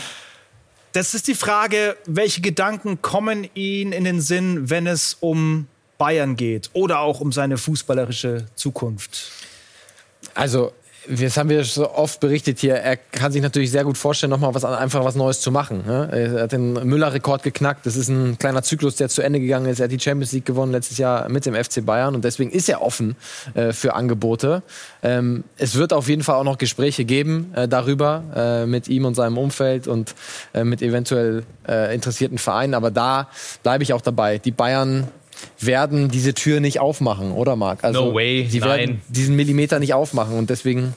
Das 0.92 1.14
ist 1.14 1.28
die 1.28 1.34
Frage, 1.34 1.96
welche 2.06 2.40
Gedanken 2.40 3.02
kommen 3.02 3.48
Ihnen 3.54 3.92
in 3.92 4.04
den 4.04 4.20
Sinn, 4.20 4.70
wenn 4.70 4.86
es 4.86 5.16
um 5.20 5.66
Bayern 5.98 6.36
geht 6.36 6.70
oder 6.72 7.00
auch 7.00 7.20
um 7.20 7.32
seine 7.32 7.58
fußballerische 7.58 8.46
Zukunft? 8.54 9.32
Also 10.34 10.72
das 11.08 11.36
haben 11.36 11.48
wir 11.48 11.64
so 11.64 11.90
oft 11.90 12.20
berichtet 12.20 12.58
hier. 12.58 12.74
Er 12.74 12.96
kann 12.96 13.32
sich 13.32 13.40
natürlich 13.40 13.70
sehr 13.70 13.84
gut 13.84 13.96
vorstellen, 13.96 14.30
nochmal 14.30 14.54
was, 14.54 14.64
einfach 14.64 15.04
was 15.04 15.14
Neues 15.14 15.40
zu 15.40 15.50
machen. 15.50 15.84
Ne? 15.86 16.08
Er 16.12 16.42
hat 16.42 16.52
den 16.52 16.74
Müller-Rekord 16.74 17.42
geknackt. 17.42 17.86
Das 17.86 17.96
ist 17.96 18.08
ein 18.08 18.38
kleiner 18.38 18.62
Zyklus, 18.62 18.96
der 18.96 19.08
zu 19.08 19.22
Ende 19.22 19.40
gegangen 19.40 19.66
ist. 19.66 19.80
Er 19.80 19.84
hat 19.84 19.92
die 19.92 20.00
Champions 20.00 20.32
League 20.32 20.44
gewonnen 20.44 20.72
letztes 20.72 20.98
Jahr 20.98 21.28
mit 21.28 21.46
dem 21.46 21.54
FC 21.54 21.84
Bayern 21.84 22.14
und 22.14 22.24
deswegen 22.24 22.50
ist 22.50 22.68
er 22.68 22.82
offen 22.82 23.16
äh, 23.54 23.72
für 23.72 23.94
Angebote. 23.94 24.62
Ähm, 25.02 25.44
es 25.56 25.76
wird 25.76 25.92
auf 25.92 26.08
jeden 26.08 26.22
Fall 26.22 26.36
auch 26.36 26.44
noch 26.44 26.58
Gespräche 26.58 27.04
geben 27.04 27.52
äh, 27.54 27.68
darüber 27.68 28.22
äh, 28.34 28.66
mit 28.66 28.88
ihm 28.88 29.04
und 29.04 29.14
seinem 29.14 29.38
Umfeld 29.38 29.88
und 29.88 30.14
mit 30.54 30.82
eventuell 30.82 31.44
interessierten 31.92 32.38
Vereinen. 32.38 32.74
Aber 32.74 32.90
da 32.90 33.28
bleibe 33.62 33.82
ich 33.82 33.92
auch 33.92 34.00
dabei. 34.00 34.38
Die 34.38 34.50
Bayern 34.50 35.08
werden 35.60 36.08
diese 36.08 36.34
Tür 36.34 36.60
nicht 36.60 36.80
aufmachen, 36.80 37.32
oder 37.32 37.56
Marc? 37.56 37.84
Also, 37.84 38.06
no 38.06 38.14
way, 38.14 38.46
sie 38.48 38.60
nein. 38.60 38.68
werden 38.68 39.02
diesen 39.08 39.36
Millimeter 39.36 39.78
nicht 39.78 39.94
aufmachen 39.94 40.36
und 40.38 40.50
deswegen 40.50 40.94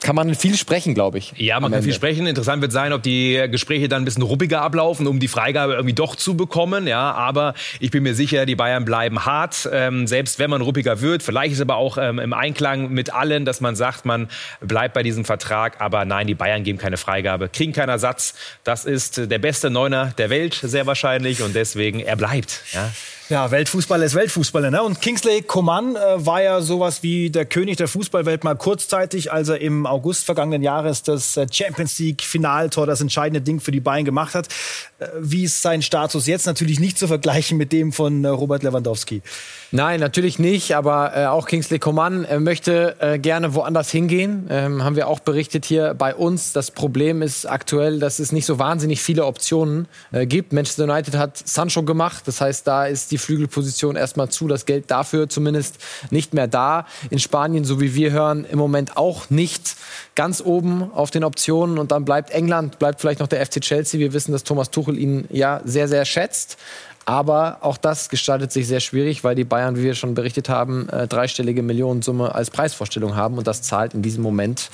kann 0.00 0.16
man 0.16 0.34
viel 0.34 0.56
sprechen, 0.56 0.94
glaube 0.94 1.18
ich. 1.18 1.34
Ja, 1.36 1.60
man 1.60 1.72
kann 1.72 1.82
viel 1.82 1.92
sprechen. 1.92 2.26
Interessant 2.26 2.62
wird 2.62 2.72
sein, 2.72 2.92
ob 2.92 3.02
die 3.02 3.40
Gespräche 3.50 3.88
dann 3.88 4.02
ein 4.02 4.04
bisschen 4.06 4.22
ruppiger 4.22 4.62
ablaufen, 4.62 5.06
um 5.06 5.20
die 5.20 5.28
Freigabe 5.28 5.74
irgendwie 5.74 5.94
doch 5.94 6.16
zu 6.16 6.36
bekommen. 6.36 6.86
Ja, 6.86 7.12
aber 7.12 7.54
ich 7.80 7.90
bin 7.90 8.02
mir 8.02 8.14
sicher, 8.14 8.46
die 8.46 8.56
Bayern 8.56 8.84
bleiben 8.86 9.26
hart, 9.26 9.68
ähm, 9.72 10.06
selbst 10.06 10.38
wenn 10.38 10.48
man 10.48 10.62
ruppiger 10.62 11.02
wird. 11.02 11.22
Vielleicht 11.22 11.52
ist 11.52 11.60
aber 11.60 11.76
auch 11.76 11.98
ähm, 11.98 12.18
im 12.18 12.32
Einklang 12.32 12.90
mit 12.90 13.12
allen, 13.12 13.44
dass 13.44 13.60
man 13.60 13.76
sagt, 13.76 14.06
man 14.06 14.28
bleibt 14.60 14.94
bei 14.94 15.02
diesem 15.02 15.26
Vertrag. 15.26 15.80
Aber 15.80 16.06
nein, 16.06 16.26
die 16.26 16.34
Bayern 16.34 16.64
geben 16.64 16.78
keine 16.78 16.96
Freigabe, 16.96 17.50
kriegen 17.50 17.72
keinen 17.72 17.90
Ersatz. 17.90 18.34
Das 18.64 18.86
ist 18.86 19.30
der 19.30 19.38
beste 19.38 19.68
Neuner 19.68 20.14
der 20.16 20.30
Welt 20.30 20.58
sehr 20.62 20.86
wahrscheinlich 20.86 21.42
und 21.42 21.54
deswegen 21.54 22.00
er 22.00 22.16
bleibt. 22.16 22.62
Ja. 22.72 22.90
Ja, 23.30 23.48
Weltfußballer 23.52 24.06
ist 24.06 24.16
Weltfußballer. 24.16 24.72
Ne? 24.72 24.82
Und 24.82 25.00
Kingsley 25.00 25.42
Coman 25.42 25.94
äh, 25.94 26.26
war 26.26 26.42
ja 26.42 26.60
sowas 26.60 27.04
wie 27.04 27.30
der 27.30 27.44
König 27.44 27.76
der 27.76 27.86
Fußballwelt 27.86 28.42
mal 28.42 28.56
kurzzeitig, 28.56 29.30
als 29.30 29.48
er 29.48 29.60
im 29.60 29.86
August 29.86 30.24
vergangenen 30.24 30.64
Jahres 30.64 31.04
das 31.04 31.36
äh, 31.36 31.46
Champions 31.48 31.96
League 32.00 32.22
Finaltor, 32.22 32.86
das 32.86 33.00
entscheidende 33.00 33.40
Ding 33.40 33.60
für 33.60 33.70
die 33.70 33.78
Bayern 33.78 34.04
gemacht 34.04 34.34
hat. 34.34 34.48
Wie 35.18 35.44
ist 35.44 35.62
sein 35.62 35.82
Status 35.82 36.26
jetzt? 36.26 36.46
Natürlich 36.46 36.78
nicht 36.78 36.98
zu 36.98 37.08
vergleichen 37.08 37.56
mit 37.56 37.72
dem 37.72 37.92
von 37.92 38.24
äh, 38.24 38.28
Robert 38.28 38.62
Lewandowski. 38.62 39.22
Nein, 39.72 40.00
natürlich 40.00 40.38
nicht, 40.38 40.74
aber 40.74 41.16
äh, 41.16 41.26
auch 41.26 41.46
Kingsley 41.46 41.78
Coman 41.78 42.24
äh, 42.24 42.40
möchte 42.40 42.96
äh, 42.98 43.18
gerne 43.18 43.54
woanders 43.54 43.90
hingehen. 43.90 44.48
Ähm, 44.50 44.82
haben 44.84 44.96
wir 44.96 45.06
auch 45.06 45.20
berichtet 45.20 45.64
hier 45.64 45.94
bei 45.94 46.14
uns. 46.14 46.52
Das 46.52 46.70
Problem 46.70 47.22
ist 47.22 47.46
aktuell, 47.46 48.00
dass 48.00 48.18
es 48.18 48.32
nicht 48.32 48.46
so 48.46 48.58
wahnsinnig 48.58 49.00
viele 49.00 49.24
Optionen 49.26 49.86
äh, 50.12 50.26
gibt. 50.26 50.52
Manchester 50.52 50.84
United 50.84 51.16
hat 51.16 51.38
Sancho 51.38 51.82
gemacht, 51.82 52.24
das 52.26 52.40
heißt, 52.40 52.66
da 52.66 52.86
ist 52.86 53.12
die 53.12 53.18
Flügelposition 53.18 53.96
erstmal 53.96 54.28
zu, 54.28 54.48
das 54.48 54.66
Geld 54.66 54.90
dafür 54.90 55.28
zumindest 55.28 55.78
nicht 56.10 56.34
mehr 56.34 56.48
da. 56.48 56.86
In 57.10 57.20
Spanien, 57.20 57.64
so 57.64 57.80
wie 57.80 57.94
wir 57.94 58.10
hören, 58.10 58.44
im 58.44 58.58
Moment 58.58 58.96
auch 58.96 59.30
nicht 59.30 59.76
ganz 60.14 60.42
oben 60.44 60.90
auf 60.92 61.10
den 61.10 61.24
Optionen 61.24 61.78
und 61.78 61.92
dann 61.92 62.04
bleibt 62.04 62.30
England, 62.30 62.78
bleibt 62.78 63.00
vielleicht 63.00 63.20
noch 63.20 63.28
der 63.28 63.44
FC 63.46 63.60
Chelsea. 63.60 64.00
Wir 64.00 64.12
wissen, 64.12 64.32
dass 64.32 64.44
Thomas 64.44 64.70
Tuchel 64.70 64.89
ihn 64.96 65.26
ja 65.30 65.60
sehr, 65.64 65.88
sehr 65.88 66.04
schätzt. 66.04 66.56
Aber 67.06 67.58
auch 67.62 67.76
das 67.76 68.08
gestaltet 68.08 68.52
sich 68.52 68.68
sehr 68.68 68.80
schwierig, 68.80 69.24
weil 69.24 69.34
die 69.34 69.44
Bayern, 69.44 69.76
wie 69.76 69.82
wir 69.82 69.94
schon 69.94 70.14
berichtet 70.14 70.48
haben, 70.48 70.88
äh, 70.90 71.08
dreistellige 71.08 71.62
Millionensumme 71.62 72.34
als 72.34 72.50
Preisvorstellung 72.50 73.16
haben. 73.16 73.38
Und 73.38 73.46
das 73.46 73.62
zahlt 73.62 73.94
in 73.94 74.02
diesem 74.02 74.22
Moment 74.22 74.70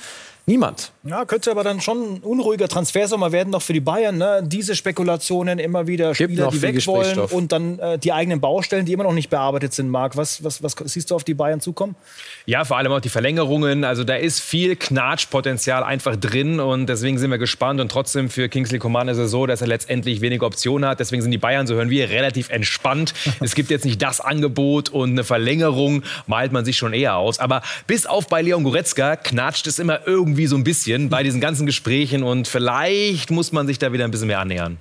Niemand. 0.49 0.93
Ja, 1.03 1.25
könnte 1.25 1.51
aber 1.51 1.65
dann 1.65 1.81
schon 1.81 1.99
ein 1.99 2.19
unruhiger 2.23 2.69
Transfersommer 2.69 3.33
werden, 3.33 3.51
noch 3.51 3.63
für 3.63 3.73
die 3.73 3.81
Bayern. 3.81 4.17
Ne? 4.17 4.45
Diese 4.47 4.77
Spekulationen 4.77 5.59
immer 5.59 5.89
wieder 5.89 6.15
Spieler, 6.15 6.51
die 6.53 6.63
weg 6.63 6.87
wollen 6.87 7.19
und 7.19 7.51
dann 7.51 7.81
äh, 7.81 7.99
die 7.99 8.13
eigenen 8.13 8.41
Baustellen, 8.41 8.87
die 8.87 8.93
immer 8.93 9.03
noch 9.03 9.13
nicht 9.13 9.29
bearbeitet 9.29 9.75
sind, 9.75 9.89
Marc. 9.89 10.17
Was, 10.17 10.45
was, 10.45 10.63
was 10.63 10.77
siehst 10.85 11.11
du 11.11 11.17
auf 11.17 11.25
die 11.25 11.35
Bayern 11.35 11.61
zukommen? 11.61 11.97
Ja, 12.45 12.65
vor 12.65 12.77
allem 12.77 12.93
auch 12.93 13.01
die 13.01 13.09
Verlängerungen. 13.09 13.83
Also 13.83 14.05
da 14.05 14.15
ist 14.15 14.39
viel 14.39 14.77
Knatschpotenzial 14.77 15.83
einfach 15.83 16.15
drin 16.15 16.61
und 16.61 16.87
deswegen 16.87 17.19
sind 17.19 17.33
wir 17.33 17.39
gespannt. 17.39 17.81
Und 17.81 17.91
trotzdem 17.91 18.31
für 18.31 18.49
Kingsley 18.49 18.79
Coman 18.79 19.09
ist 19.09 19.19
es 19.19 19.33
so, 19.33 19.47
dass 19.47 19.63
er 19.63 19.67
letztendlich 19.67 20.21
wenig 20.21 20.43
Optionen 20.43 20.89
hat. 20.89 21.01
Deswegen 21.01 21.23
sind 21.23 21.33
die 21.33 21.39
Bayern, 21.39 21.67
so 21.67 21.75
hören 21.75 21.91
wir, 21.91 22.11
relativ 22.11 22.51
entspannt. 22.51 23.15
es 23.41 23.57
gibt 23.57 23.71
jetzt 23.71 23.85
nicht 23.85 24.01
das 24.01 24.21
Angebot 24.21 24.91
und 24.91 25.11
eine 25.11 25.25
Verlängerung 25.25 26.05
malt 26.29 26.53
man 26.53 26.65
sich 26.65 26.77
schon 26.77 26.93
eher 26.93 27.17
aus. 27.17 27.41
Aber 27.41 27.63
bis 27.89 28.07
auf 28.07 28.29
bei 28.29 28.43
Leon 28.43 28.63
Goretzka 28.63 29.17
knatscht 29.17 29.67
es 29.67 29.81
immer 29.81 30.07
irgendwie 30.07 30.36
irgendwie 30.37 30.49
so 30.49 30.57
ein 30.57 30.65
bisschen 30.65 31.09
bei 31.09 31.23
diesen 31.23 31.41
ganzen 31.41 31.65
Gesprächen 31.65 32.23
und 32.23 32.47
vielleicht 32.47 33.31
muss 33.31 33.53
man 33.53 33.67
sich 33.67 33.79
da 33.79 33.93
wieder 33.93 34.05
ein 34.05 34.11
bisschen 34.11 34.27
mehr 34.27 34.41
annähern. 34.41 34.77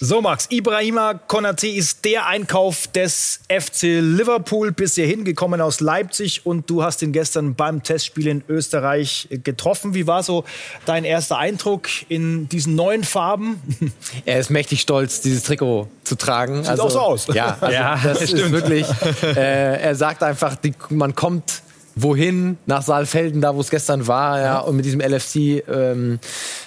So, 0.00 0.20
Max, 0.20 0.48
Ibrahima 0.50 1.14
Konate 1.14 1.68
ist 1.68 2.04
der 2.04 2.26
Einkauf 2.26 2.88
des 2.88 3.38
FC 3.48 4.00
Liverpool 4.00 4.72
bisher 4.72 5.06
hingekommen 5.06 5.60
aus 5.60 5.78
Leipzig 5.78 6.44
und 6.44 6.68
du 6.68 6.82
hast 6.82 7.02
ihn 7.02 7.12
gestern 7.12 7.54
beim 7.54 7.84
Testspiel 7.84 8.26
in 8.26 8.42
Österreich 8.48 9.28
getroffen. 9.30 9.94
Wie 9.94 10.08
war 10.08 10.24
so 10.24 10.42
dein 10.86 11.04
erster 11.04 11.38
Eindruck 11.38 11.88
in 12.08 12.48
diesen 12.48 12.74
neuen 12.74 13.04
Farben? 13.04 13.62
Er 14.24 14.40
ist 14.40 14.50
mächtig 14.50 14.80
stolz, 14.80 15.20
dieses 15.20 15.44
Trikot 15.44 15.88
zu 16.02 16.16
tragen. 16.16 16.62
Sieht 16.62 16.70
also, 16.70 16.82
auch 16.82 16.90
so 16.90 17.00
aus. 17.00 17.26
Ja, 17.32 17.56
also 17.60 17.66
ja 17.72 18.00
das 18.02 18.24
stimmt. 18.24 18.40
ist 18.40 18.50
wirklich, 18.50 18.86
äh, 19.22 19.80
er 19.80 19.94
sagt 19.94 20.24
einfach, 20.24 20.56
die, 20.56 20.72
man 20.90 21.14
kommt 21.14 21.62
wohin? 21.94 22.58
Nach 22.66 22.82
Saalfelden, 22.82 23.40
da 23.40 23.54
wo 23.54 23.60
es 23.60 23.70
gestern 23.70 24.06
war, 24.06 24.40
ja, 24.40 24.58
und 24.60 24.76
mit 24.76 24.84
diesem 24.84 25.00
LFC-Wappen 25.00 26.18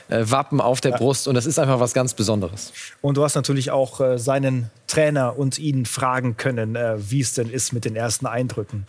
ähm, 0.09 0.59
äh, 0.59 0.63
auf 0.63 0.81
der 0.81 0.91
ja. 0.91 0.97
Brust. 0.97 1.27
Und 1.27 1.35
das 1.35 1.45
ist 1.45 1.59
einfach 1.59 1.79
was 1.79 1.93
ganz 1.93 2.13
Besonderes. 2.13 2.73
Und 3.01 3.17
du 3.17 3.23
hast 3.23 3.35
natürlich 3.35 3.71
auch 3.71 4.01
äh, 4.01 4.17
seinen 4.17 4.69
Trainer 4.87 5.37
und 5.37 5.59
ihn 5.59 5.85
fragen 5.85 6.37
können, 6.37 6.75
äh, 6.75 6.95
wie 6.97 7.21
es 7.21 7.33
denn 7.33 7.49
ist 7.49 7.73
mit 7.73 7.85
den 7.85 7.95
ersten 7.95 8.25
Eindrücken. 8.25 8.85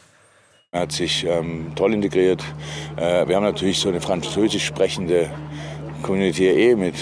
Er 0.73 0.83
hat 0.83 0.93
sich 0.93 1.25
ähm, 1.25 1.73
toll 1.75 1.95
integriert. 1.95 2.43
Äh, 2.97 3.27
wir 3.29 3.37
haben 3.37 3.45
natürlich 3.45 3.79
so 3.79 3.89
eine 3.89 4.01
französisch 4.01 4.67
sprechende 4.67 5.31
Community 6.03 6.47
eh 6.49 6.75
mit 6.77 6.95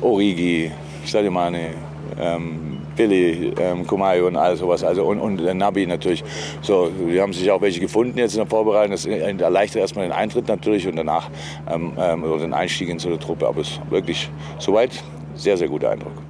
Origi, 0.00 0.70
Stadiumane, 1.06 1.74
ähm, 2.18 2.77
Billy, 2.98 3.52
ähm, 3.58 3.86
Kumayo 3.86 4.26
und 4.26 4.36
all 4.36 4.56
sowas. 4.56 4.84
Also 4.84 5.04
und, 5.04 5.20
und 5.20 5.40
äh, 5.40 5.54
Nabi 5.54 5.86
natürlich. 5.86 6.22
So, 6.60 6.90
die 6.90 7.20
haben 7.20 7.32
sich 7.32 7.50
auch 7.50 7.62
welche 7.62 7.80
gefunden 7.80 8.18
jetzt 8.18 8.34
in 8.34 8.40
der 8.40 8.46
Vorbereitung. 8.46 8.90
Das 8.90 9.06
erleichtert 9.06 9.80
erstmal 9.80 10.04
den 10.04 10.12
Eintritt 10.12 10.48
natürlich 10.48 10.86
und 10.86 10.96
danach 10.96 11.30
ähm, 11.70 11.92
ähm, 11.98 12.24
den 12.40 12.52
Einstieg 12.52 12.88
in 12.90 12.98
so 12.98 13.08
eine 13.08 13.18
Truppe. 13.18 13.46
Aber 13.46 13.60
es 13.60 13.68
ist 13.68 13.80
wirklich 13.90 14.28
soweit 14.58 14.90
sehr, 15.34 15.56
sehr 15.56 15.68
guter 15.68 15.90
Eindruck. 15.90 16.27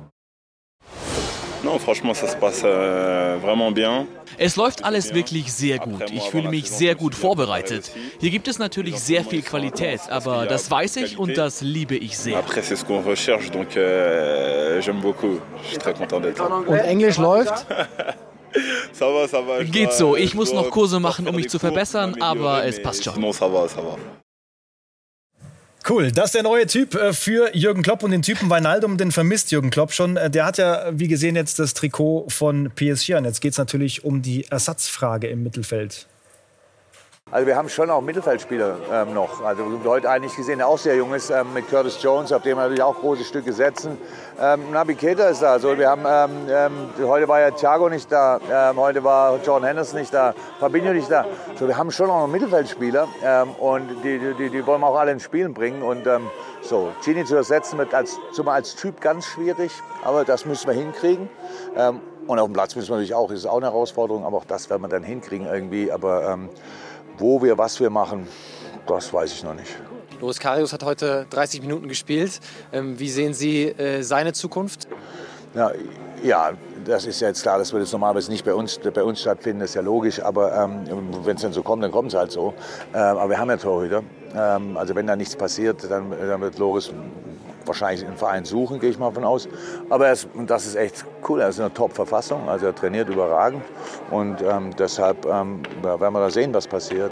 Es 4.37 4.57
läuft 4.57 4.85
alles 4.85 5.13
wirklich 5.13 5.53
sehr 5.53 5.79
gut. 5.79 6.11
Ich 6.13 6.23
fühle 6.31 6.49
mich 6.49 6.71
sehr 6.71 6.95
gut 6.95 7.15
vorbereitet. 7.15 7.91
Hier 8.21 8.31
gibt 8.31 8.47
es 8.49 8.59
natürlich 8.59 9.01
sehr 9.01 9.25
viel 9.25 9.43
Qualität, 9.43 10.01
aber 10.09 10.47
das 10.47 10.71
weiß 10.71 10.97
ich 10.97 11.19
und 11.19 11.37
das 11.37 11.61
liebe 11.61 11.97
ich 11.97 12.17
sehr. 12.17 12.37
Euh. 16.69 16.71
Und 16.71 16.79
Englisch 16.79 17.17
läuft? 17.19 17.67
Geht 19.73 19.93
so. 19.93 20.17
Ich 20.17 20.35
muss 20.35 20.53
noch 20.53 20.71
Kurse 20.71 21.01
machen, 21.01 21.29
um 21.29 21.37
mich 21.37 21.49
zu 21.51 21.59
verbessern, 21.59 22.17
aber 22.21 22.65
es 22.65 22.81
passt 22.83 23.05
schon. 23.05 23.15
Cool, 25.89 26.13
das 26.13 26.27
ist 26.27 26.35
der 26.35 26.43
neue 26.43 26.67
Typ 26.67 26.95
äh, 26.95 27.15
für 27.15 27.57
Jürgen 27.57 27.83
Klopp 27.83 28.03
und 28.03 28.11
den 28.11 28.21
Typen 28.21 28.51
Weinaldum, 28.51 28.99
den 28.99 29.11
vermisst 29.11 29.51
Jürgen 29.51 29.71
Klopp 29.71 29.93
schon. 29.93 30.19
Äh, 30.19 30.29
Der 30.29 30.45
hat 30.45 30.59
ja, 30.59 30.91
wie 30.93 31.09
gesehen, 31.09 31.35
jetzt 31.35 31.59
das 31.59 31.73
Trikot 31.73 32.27
von 32.29 32.71
PSG 32.75 33.15
an. 33.15 33.25
Jetzt 33.25 33.41
geht 33.41 33.53
es 33.53 33.59
natürlich 33.59 34.05
um 34.05 34.21
die 34.21 34.45
Ersatzfrage 34.51 35.29
im 35.29 35.43
Mittelfeld. 35.43 36.07
Also 37.31 37.47
wir 37.47 37.57
haben 37.57 37.69
schon 37.69 37.91
auch 37.91 38.01
Mittelfeldspieler 38.01 38.77
ähm, 38.91 39.13
noch. 39.13 39.45
Also 39.45 39.63
heute 39.85 40.09
eigentlich 40.09 40.35
gesehen, 40.35 40.59
der 40.59 40.69
auch 40.69 40.79
sehr 40.79 40.97
jung 40.97 41.13
ist, 41.13 41.29
ähm, 41.29 41.53
mit 41.53 41.69
Curtis 41.69 42.03
Jones, 42.03 42.33
auf 42.33 42.41
dem 42.41 42.57
wir 42.57 42.63
natürlich 42.63 42.83
auch 42.83 42.95
große 42.95 43.23
Stücke 43.23 43.53
setzen. 43.53 43.99
Ähm, 44.41 44.71
Naby 44.73 44.95
Keita 44.95 45.29
ist 45.29 45.43
da. 45.43 45.53
Also 45.53 45.77
wir 45.77 45.91
haben, 45.91 46.07
ähm, 46.09 46.49
ähm, 46.49 47.07
heute 47.07 47.29
war 47.29 47.41
ja 47.41 47.51
Thiago 47.51 47.91
nicht 47.91 48.11
da, 48.11 48.41
ähm, 48.51 48.79
heute 48.79 49.05
war 49.05 49.39
John 49.45 49.63
Henderson 49.63 50.01
nicht 50.01 50.15
da, 50.15 50.33
Fabinho 50.59 50.95
nicht 50.95 51.11
da. 51.11 51.27
So, 51.59 51.69
wir 51.69 51.77
haben 51.77 51.91
schon 51.91 52.09
auch 52.09 52.21
noch 52.21 52.29
Mittelfeldspieler 52.29 53.07
und 53.59 53.89
die, 54.03 54.19
die, 54.39 54.49
die 54.49 54.67
wollen 54.67 54.81
wir 54.81 54.87
auch 54.87 54.99
alle 54.99 55.13
ins 55.13 55.25
Spielen 55.25 55.53
bringen. 55.53 55.83
Und 55.83 56.09
so, 56.63 56.93
Gini 57.05 57.27
zu 57.27 57.37
ersetzen 57.37 57.77
wird 57.79 57.93
als, 57.93 58.19
als 58.47 58.75
Typ 58.75 59.01
ganz 59.03 59.27
schwierig, 59.27 59.73
aber 60.03 60.25
das 60.25 60.47
müssen 60.47 60.67
wir 60.67 60.75
hinkriegen. 60.75 61.29
Und 62.27 62.39
auf 62.39 62.47
dem 62.47 62.53
Platz 62.53 62.77
müssen 62.77 62.89
wir 62.89 62.97
natürlich 62.97 63.15
auch, 63.15 63.29
das 63.29 63.41
ist 63.41 63.47
auch 63.47 63.57
eine 63.57 63.67
Herausforderung, 63.67 64.25
aber 64.25 64.39
auch 64.39 64.45
das 64.45 64.71
werden 64.71 64.83
wir 64.83 64.89
dann 64.89 65.03
hinkriegen 65.03 65.47
irgendwie. 65.47 65.91
Aber 65.91 66.39
wo 67.19 67.43
wir, 67.43 67.59
was 67.59 67.79
wir 67.81 67.91
machen, 67.91 68.27
das 68.87 69.13
weiß 69.13 69.33
ich 69.33 69.43
noch 69.45 69.55
nicht. 69.55 69.77
Loris 70.21 70.41
Karius 70.41 70.73
hat 70.73 70.83
heute 70.83 71.27
30 71.31 71.63
Minuten 71.63 71.89
gespielt. 71.89 72.41
Ähm, 72.73 72.99
wie 72.99 73.09
sehen 73.09 73.35
Sie 73.35 73.67
äh, 73.67 74.03
seine 74.03 74.33
Zukunft? 74.33 74.89
Ja, 75.55 75.71
ja, 76.23 76.53
das 76.85 77.07
ist 77.07 77.21
ja 77.21 77.29
jetzt 77.29 77.43
klar, 77.43 77.59
das 77.59 77.73
wird 77.73 77.83
jetzt 77.83 77.93
normalerweise 77.93 78.31
nicht 78.31 78.45
bei 78.45 78.55
uns, 78.55 78.79
bei 78.79 79.03
uns 79.03 79.21
stattfinden, 79.21 79.61
das 79.61 79.71
ist 79.71 79.75
ja 79.75 79.83
logisch. 79.83 80.21
Aber 80.21 80.55
ähm, 80.55 80.85
wenn 81.25 81.37
es 81.37 81.43
dann 81.43 81.53
so 81.53 81.63
kommt, 81.63 81.85
dann 81.85 81.93
kommt 81.93 82.09
es 82.09 82.19
halt 82.19 82.33
so. 82.33 82.55
Ähm, 82.95 83.01
aber 83.01 83.31
wir 83.31 83.39
haben 83.39 83.51
ja 83.51 83.57
Torhüter. 83.57 84.03
Ähm, 84.35 84.77
also 84.77 84.95
wenn 84.95 85.07
da 85.07 85.15
nichts 85.15 85.37
passiert, 85.37 85.89
dann, 85.89 86.11
dann 86.11 86.41
wird 86.41 86.59
Loris 86.59 86.93
wahrscheinlich 87.69 88.07
einen 88.07 88.17
Verein 88.17 88.45
suchen, 88.45 88.81
gehe 88.81 88.91
ich 88.91 88.99
mal 88.99 89.13
von 89.13 89.25
aus. 89.25 89.49
Aber 89.91 90.07
er 90.07 90.13
ist, 90.13 90.29
und 90.35 90.51
das 90.51 90.67
ist 90.67 90.75
echt 90.75 91.05
cool, 91.29 91.41
er 91.41 91.49
ist 91.49 91.59
in 91.59 91.65
einer 91.65 91.75
Top-Verfassung, 91.75 92.49
also 92.49 92.67
er 92.67 92.75
trainiert 92.75 93.09
überragend. 93.09 93.63
Und 94.11 94.43
ähm, 94.43 94.75
deshalb 94.77 95.25
ähm, 95.27 95.63
werden 95.83 96.13
wir 96.13 96.21
da 96.21 96.31
sehen, 96.31 96.53
was 96.53 96.67
passiert. 96.67 97.11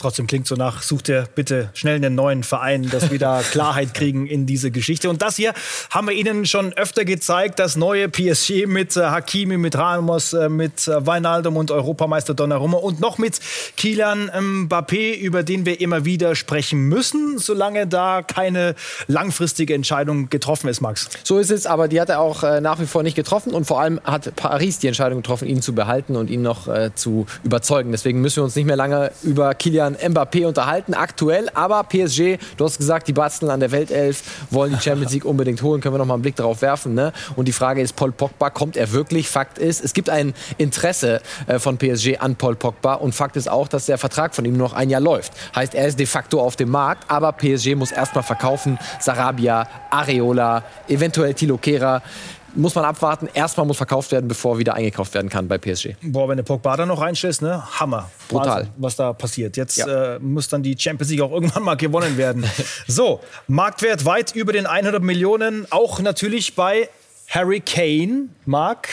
Trotzdem 0.00 0.26
klingt 0.26 0.46
so 0.46 0.54
nach, 0.54 0.80
sucht 0.80 1.10
er 1.10 1.26
bitte 1.34 1.68
schnell 1.74 1.96
einen 1.96 2.14
neuen 2.14 2.42
Verein, 2.42 2.88
dass 2.88 3.10
wir 3.10 3.18
da 3.18 3.42
Klarheit 3.50 3.92
kriegen 3.92 4.26
in 4.26 4.46
diese 4.46 4.70
Geschichte. 4.70 5.10
Und 5.10 5.20
das 5.20 5.36
hier 5.36 5.52
haben 5.90 6.08
wir 6.08 6.14
Ihnen 6.14 6.46
schon 6.46 6.72
öfter 6.72 7.04
gezeigt, 7.04 7.58
das 7.58 7.76
neue 7.76 8.08
PSG 8.08 8.64
mit 8.66 8.96
äh, 8.96 9.00
Hakimi, 9.02 9.58
mit 9.58 9.76
Ramos, 9.76 10.32
äh, 10.32 10.48
mit 10.48 10.88
äh, 10.88 11.06
Wijnaldum 11.06 11.58
und 11.58 11.70
Europameister 11.70 12.32
Donnarumma 12.32 12.78
und 12.78 13.00
noch 13.00 13.18
mit 13.18 13.40
Kylian 13.76 14.30
Mbappé, 14.30 15.18
über 15.18 15.42
den 15.42 15.66
wir 15.66 15.82
immer 15.82 16.06
wieder 16.06 16.34
sprechen 16.34 16.88
müssen, 16.88 17.36
solange 17.36 17.86
da 17.86 18.22
keine 18.22 18.76
langfristige 19.06 19.74
Entscheidung 19.74 20.30
getroffen 20.30 20.68
ist, 20.68 20.80
Max. 20.80 21.10
So 21.24 21.38
ist 21.38 21.50
es, 21.50 21.66
aber 21.66 21.88
die 21.88 22.00
hat 22.00 22.08
er 22.08 22.20
auch 22.20 22.42
nach 22.60 22.80
wie 22.80 22.86
vor 22.86 23.02
nicht 23.02 23.16
getroffen 23.16 23.52
und 23.52 23.66
vor 23.66 23.82
allem 23.82 24.00
hat 24.04 24.34
Paris 24.34 24.78
die 24.78 24.86
Entscheidung 24.86 25.18
getroffen, 25.18 25.46
ihn 25.46 25.60
zu 25.60 25.74
behalten 25.74 26.16
und 26.16 26.30
ihn 26.30 26.40
noch 26.40 26.68
zu 26.94 27.26
überzeugen. 27.44 27.90
Deswegen 27.92 28.22
müssen 28.22 28.36
wir 28.36 28.44
uns 28.44 28.56
nicht 28.56 28.66
mehr 28.66 28.76
lange 28.76 29.10
über 29.22 29.54
Kylian 29.90 30.12
Mbappé 30.12 30.46
unterhalten, 30.46 30.94
aktuell. 30.94 31.48
Aber 31.54 31.82
PSG, 31.84 32.38
du 32.56 32.64
hast 32.64 32.78
gesagt, 32.78 33.08
die 33.08 33.12
basteln 33.12 33.50
an 33.50 33.60
der 33.60 33.70
Weltelf, 33.70 34.22
wollen 34.50 34.72
die 34.72 34.82
Champions 34.82 35.12
League 35.12 35.24
unbedingt 35.24 35.62
holen, 35.62 35.80
können 35.80 35.94
wir 35.94 35.98
noch 35.98 36.06
mal 36.06 36.14
einen 36.14 36.22
Blick 36.22 36.36
darauf 36.36 36.62
werfen. 36.62 36.94
Ne? 36.94 37.12
Und 37.36 37.46
die 37.46 37.52
Frage 37.52 37.80
ist, 37.80 37.96
Paul 37.96 38.12
Pogba, 38.12 38.50
kommt 38.50 38.76
er 38.76 38.92
wirklich? 38.92 39.28
Fakt 39.28 39.58
ist, 39.58 39.84
es 39.84 39.92
gibt 39.92 40.10
ein 40.10 40.34
Interesse 40.58 41.20
äh, 41.46 41.58
von 41.58 41.78
PSG 41.78 42.18
an 42.18 42.36
Paul 42.36 42.56
Pogba 42.56 42.94
und 42.94 43.14
Fakt 43.14 43.36
ist 43.36 43.48
auch, 43.48 43.68
dass 43.68 43.86
der 43.86 43.98
Vertrag 43.98 44.34
von 44.34 44.44
ihm 44.44 44.56
noch 44.56 44.72
ein 44.72 44.90
Jahr 44.90 45.00
läuft. 45.00 45.32
Heißt, 45.54 45.74
er 45.74 45.86
ist 45.86 45.98
de 45.98 46.06
facto 46.06 46.40
auf 46.40 46.56
dem 46.56 46.70
Markt, 46.70 47.10
aber 47.10 47.32
PSG 47.32 47.74
muss 47.74 47.92
erstmal 47.92 48.24
verkaufen. 48.24 48.78
Sarabia, 49.00 49.66
Areola, 49.90 50.64
eventuell 50.88 51.34
Tilo 51.34 51.58
Kehrer. 51.58 52.02
Muss 52.54 52.74
man 52.74 52.84
abwarten. 52.84 53.28
Erstmal 53.32 53.66
muss 53.66 53.76
verkauft 53.76 54.12
werden, 54.12 54.28
bevor 54.28 54.58
wieder 54.58 54.74
eingekauft 54.74 55.14
werden 55.14 55.28
kann 55.28 55.46
bei 55.48 55.58
PSG. 55.58 55.90
Boah, 56.02 56.28
wenn 56.28 56.36
der 56.36 56.44
Pogba 56.44 56.76
da 56.76 56.86
noch 56.86 57.00
reinstellst, 57.00 57.42
ne? 57.42 57.62
Hammer. 57.78 58.10
Brutal. 58.28 58.48
Wahnsinn, 58.56 58.72
was 58.78 58.96
da 58.96 59.12
passiert. 59.12 59.56
Jetzt 59.56 59.76
Ja. 59.76 60.14
äh, 60.16 60.18
muss 60.18 60.48
dann 60.48 60.62
die 60.62 60.76
Champions 60.78 61.10
League 61.10 61.20
auch 61.20 61.32
irgendwann 61.32 61.62
mal 61.62 61.76
gewonnen 61.76 62.16
werden. 62.16 62.44
so, 62.86 63.20
Marktwert 63.48 64.04
weit 64.04 64.34
über 64.34 64.52
den 64.52 64.66
100 64.66 65.02
Millionen. 65.02 65.66
Auch 65.70 66.00
natürlich 66.00 66.54
bei 66.56 66.88
Harry 67.28 67.60
Kane. 67.60 68.28
Mark, 68.46 68.88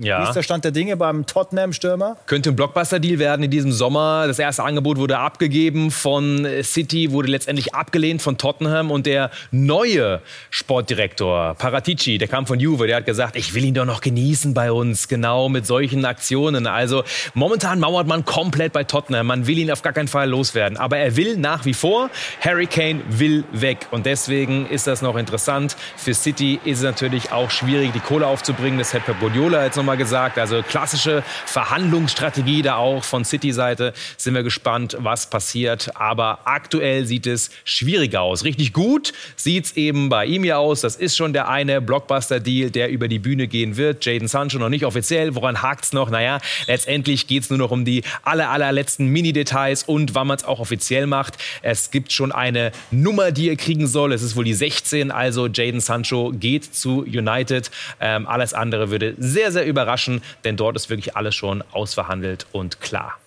Ja. 0.00 0.22
wie 0.22 0.28
ist 0.28 0.34
der 0.34 0.42
Stand 0.42 0.64
der 0.64 0.70
Dinge 0.72 0.96
beim 0.96 1.26
Tottenham-Stürmer? 1.26 2.16
Könnte 2.26 2.50
ein 2.50 2.56
Blockbuster-Deal 2.56 3.18
werden 3.18 3.42
in 3.42 3.50
diesem 3.50 3.70
Sommer. 3.70 4.26
Das 4.26 4.38
erste 4.38 4.64
Angebot 4.64 4.96
wurde 4.96 5.18
abgegeben 5.18 5.90
von 5.90 6.46
City, 6.62 7.12
wurde 7.12 7.28
letztendlich 7.28 7.74
abgelehnt 7.74 8.22
von 8.22 8.38
Tottenham. 8.38 8.90
Und 8.90 9.04
der 9.04 9.30
neue 9.50 10.22
Sportdirektor, 10.48 11.54
Paratici, 11.54 12.16
der 12.16 12.28
kam 12.28 12.46
von 12.46 12.58
Juve, 12.58 12.86
der 12.86 12.96
hat 12.96 13.06
gesagt, 13.06 13.36
ich 13.36 13.54
will 13.54 13.64
ihn 13.64 13.74
doch 13.74 13.84
noch 13.84 14.00
genießen 14.00 14.54
bei 14.54 14.72
uns, 14.72 15.06
genau 15.06 15.50
mit 15.50 15.66
solchen 15.66 16.04
Aktionen. 16.06 16.66
Also 16.66 17.04
momentan 17.34 17.78
mauert 17.78 18.06
man 18.06 18.24
komplett 18.24 18.72
bei 18.72 18.84
Tottenham. 18.84 19.26
Man 19.26 19.46
will 19.46 19.58
ihn 19.58 19.70
auf 19.70 19.82
gar 19.82 19.92
keinen 19.92 20.08
Fall 20.08 20.30
loswerden. 20.30 20.78
Aber 20.78 20.96
er 20.96 21.16
will 21.16 21.36
nach 21.36 21.66
wie 21.66 21.74
vor. 21.74 22.08
Harry 22.40 22.66
Kane 22.66 23.00
will 23.10 23.44
weg. 23.52 23.86
Und 23.90 24.06
deswegen 24.06 24.66
ist 24.66 24.86
das 24.86 25.02
noch 25.02 25.16
interessant. 25.16 25.76
Für 25.96 26.14
City 26.14 26.58
ist 26.64 26.78
es 26.78 26.84
natürlich 26.84 27.32
auch 27.32 27.50
schwierig, 27.50 27.92
die 27.92 28.00
Kohle 28.00 28.26
aufzubringen. 28.26 28.78
Das 28.78 28.94
hat 28.94 29.04
Pep 29.04 29.20
Guardiola 29.20 29.64
jetzt 29.64 29.76
nochmal 29.76 29.89
gesagt. 29.96 30.38
Also 30.38 30.62
klassische 30.62 31.22
Verhandlungsstrategie 31.46 32.62
da 32.62 32.76
auch 32.76 33.04
von 33.04 33.24
City-Seite. 33.24 33.92
Sind 34.16 34.34
wir 34.34 34.42
gespannt, 34.42 34.96
was 35.00 35.30
passiert. 35.30 35.90
Aber 35.94 36.40
aktuell 36.44 37.04
sieht 37.06 37.26
es 37.26 37.50
schwieriger 37.64 38.22
aus. 38.22 38.44
Richtig 38.44 38.72
gut 38.72 39.12
sieht 39.36 39.66
es 39.66 39.76
eben 39.76 40.08
bei 40.08 40.26
ihm 40.26 40.44
ja 40.44 40.58
aus. 40.58 40.80
Das 40.80 40.96
ist 40.96 41.16
schon 41.16 41.32
der 41.32 41.48
eine 41.48 41.80
Blockbuster-Deal, 41.80 42.70
der 42.70 42.90
über 42.90 43.08
die 43.08 43.18
Bühne 43.18 43.48
gehen 43.48 43.76
wird. 43.76 44.04
Jaden 44.04 44.28
Sancho 44.28 44.58
noch 44.58 44.68
nicht 44.68 44.84
offiziell. 44.84 45.34
Woran 45.34 45.62
hakt 45.62 45.84
es 45.84 45.92
noch? 45.92 46.10
Naja, 46.10 46.38
letztendlich 46.66 47.26
geht 47.26 47.44
es 47.44 47.50
nur 47.50 47.58
noch 47.58 47.70
um 47.70 47.84
die 47.84 48.02
aller, 48.22 48.50
allerletzten 48.50 49.06
Mini-Details 49.06 49.84
und 49.84 50.14
wann 50.14 50.26
man 50.26 50.36
es 50.36 50.44
auch 50.44 50.60
offiziell 50.60 51.06
macht. 51.06 51.38
Es 51.62 51.90
gibt 51.90 52.12
schon 52.12 52.32
eine 52.32 52.72
Nummer, 52.90 53.32
die 53.32 53.48
er 53.48 53.56
kriegen 53.56 53.86
soll. 53.86 54.12
Es 54.12 54.22
ist 54.22 54.36
wohl 54.36 54.44
die 54.44 54.54
16. 54.54 55.10
Also 55.10 55.46
Jaden 55.46 55.80
Sancho 55.80 56.32
geht 56.34 56.74
zu 56.74 57.00
United. 57.02 57.70
Ähm, 58.00 58.26
alles 58.26 58.54
andere 58.54 58.90
würde 58.90 59.14
sehr, 59.18 59.52
sehr 59.52 59.66
überraschen, 59.80 60.22
denn 60.44 60.56
dort 60.56 60.76
ist 60.76 60.90
wirklich 60.90 61.16
alles 61.16 61.34
schon 61.34 61.62
ausverhandelt 61.72 62.46
und 62.52 62.80
klar. 62.80 63.19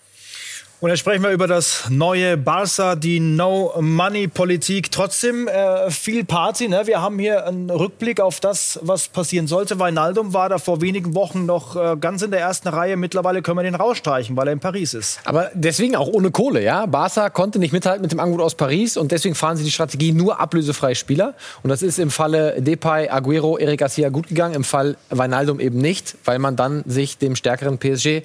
Und 0.83 0.89
jetzt 0.89 0.99
sprechen 0.99 1.23
wir 1.23 1.29
über 1.29 1.47
das 1.47 1.85
neue 1.89 2.35
Barca, 2.35 2.97
die 2.97 3.21
No-Money-Politik. 3.21 4.91
Trotzdem 4.91 5.47
äh, 5.47 5.89
viel 5.89 6.25
Party. 6.25 6.67
Ne? 6.67 6.81
Wir 6.83 7.01
haben 7.01 7.19
hier 7.19 7.47
einen 7.47 7.69
Rückblick 7.69 8.19
auf 8.19 8.41
das, 8.41 8.81
was 8.83 9.07
passieren 9.07 9.47
sollte. 9.47 9.79
Weinaldum 9.79 10.33
war 10.33 10.49
da 10.49 10.57
vor 10.57 10.81
wenigen 10.81 11.15
Wochen 11.15 11.45
noch 11.45 11.77
äh, 11.77 11.95
ganz 11.95 12.21
in 12.21 12.31
der 12.31 12.41
ersten 12.41 12.67
Reihe. 12.67 12.97
Mittlerweile 12.97 13.41
können 13.41 13.59
wir 13.59 13.63
den 13.63 13.75
rausstreichen, 13.75 14.35
weil 14.35 14.47
er 14.47 14.51
in 14.51 14.59
Paris 14.59 14.93
ist. 14.93 15.21
Aber 15.23 15.51
deswegen 15.53 15.95
auch 15.95 16.09
ohne 16.09 16.31
Kohle, 16.31 16.61
ja. 16.61 16.85
Barca 16.85 17.29
konnte 17.29 17.59
nicht 17.59 17.71
mithalten 17.71 18.01
mit 18.01 18.11
dem 18.11 18.19
Angebot 18.19 18.43
aus 18.43 18.55
Paris 18.55 18.97
und 18.97 19.13
deswegen 19.13 19.35
fahren 19.35 19.55
sie 19.55 19.63
die 19.63 19.71
Strategie 19.71 20.11
nur 20.11 20.41
ablösefreie 20.41 20.95
Spieler. 20.95 21.33
Und 21.63 21.69
das 21.69 21.81
ist 21.81 21.97
im 21.97 22.11
Falle 22.11 22.61
Depay, 22.61 23.07
Aguero, 23.07 23.57
Eric 23.57 23.79
Garcia 23.79 24.09
gut 24.09 24.27
gegangen, 24.27 24.53
im 24.53 24.65
Fall 24.65 24.97
Wijnaldum 25.09 25.61
eben 25.61 25.77
nicht, 25.77 26.15
weil 26.25 26.39
man 26.39 26.57
dann 26.57 26.83
sich 26.85 27.17
dem 27.17 27.37
stärkeren 27.37 27.77
PSG 27.77 28.23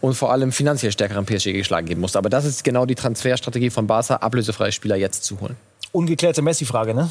und 0.00 0.14
vor 0.14 0.32
allem 0.32 0.50
finanziell 0.50 0.90
stärkeren 0.90 1.26
PSG 1.26 1.52
geschlagen 1.52 1.91
geben 1.92 2.00
musste. 2.00 2.18
Aber 2.18 2.30
das 2.30 2.44
ist 2.44 2.64
genau 2.64 2.86
die 2.86 2.94
Transferstrategie 2.94 3.70
von 3.70 3.86
Barca, 3.86 4.16
ablösefreie 4.16 4.72
Spieler 4.72 4.96
jetzt 4.96 5.24
zu 5.24 5.40
holen. 5.40 5.56
Ungeklärte 5.94 6.40
Messi-Frage, 6.40 6.94
ne? 6.94 7.10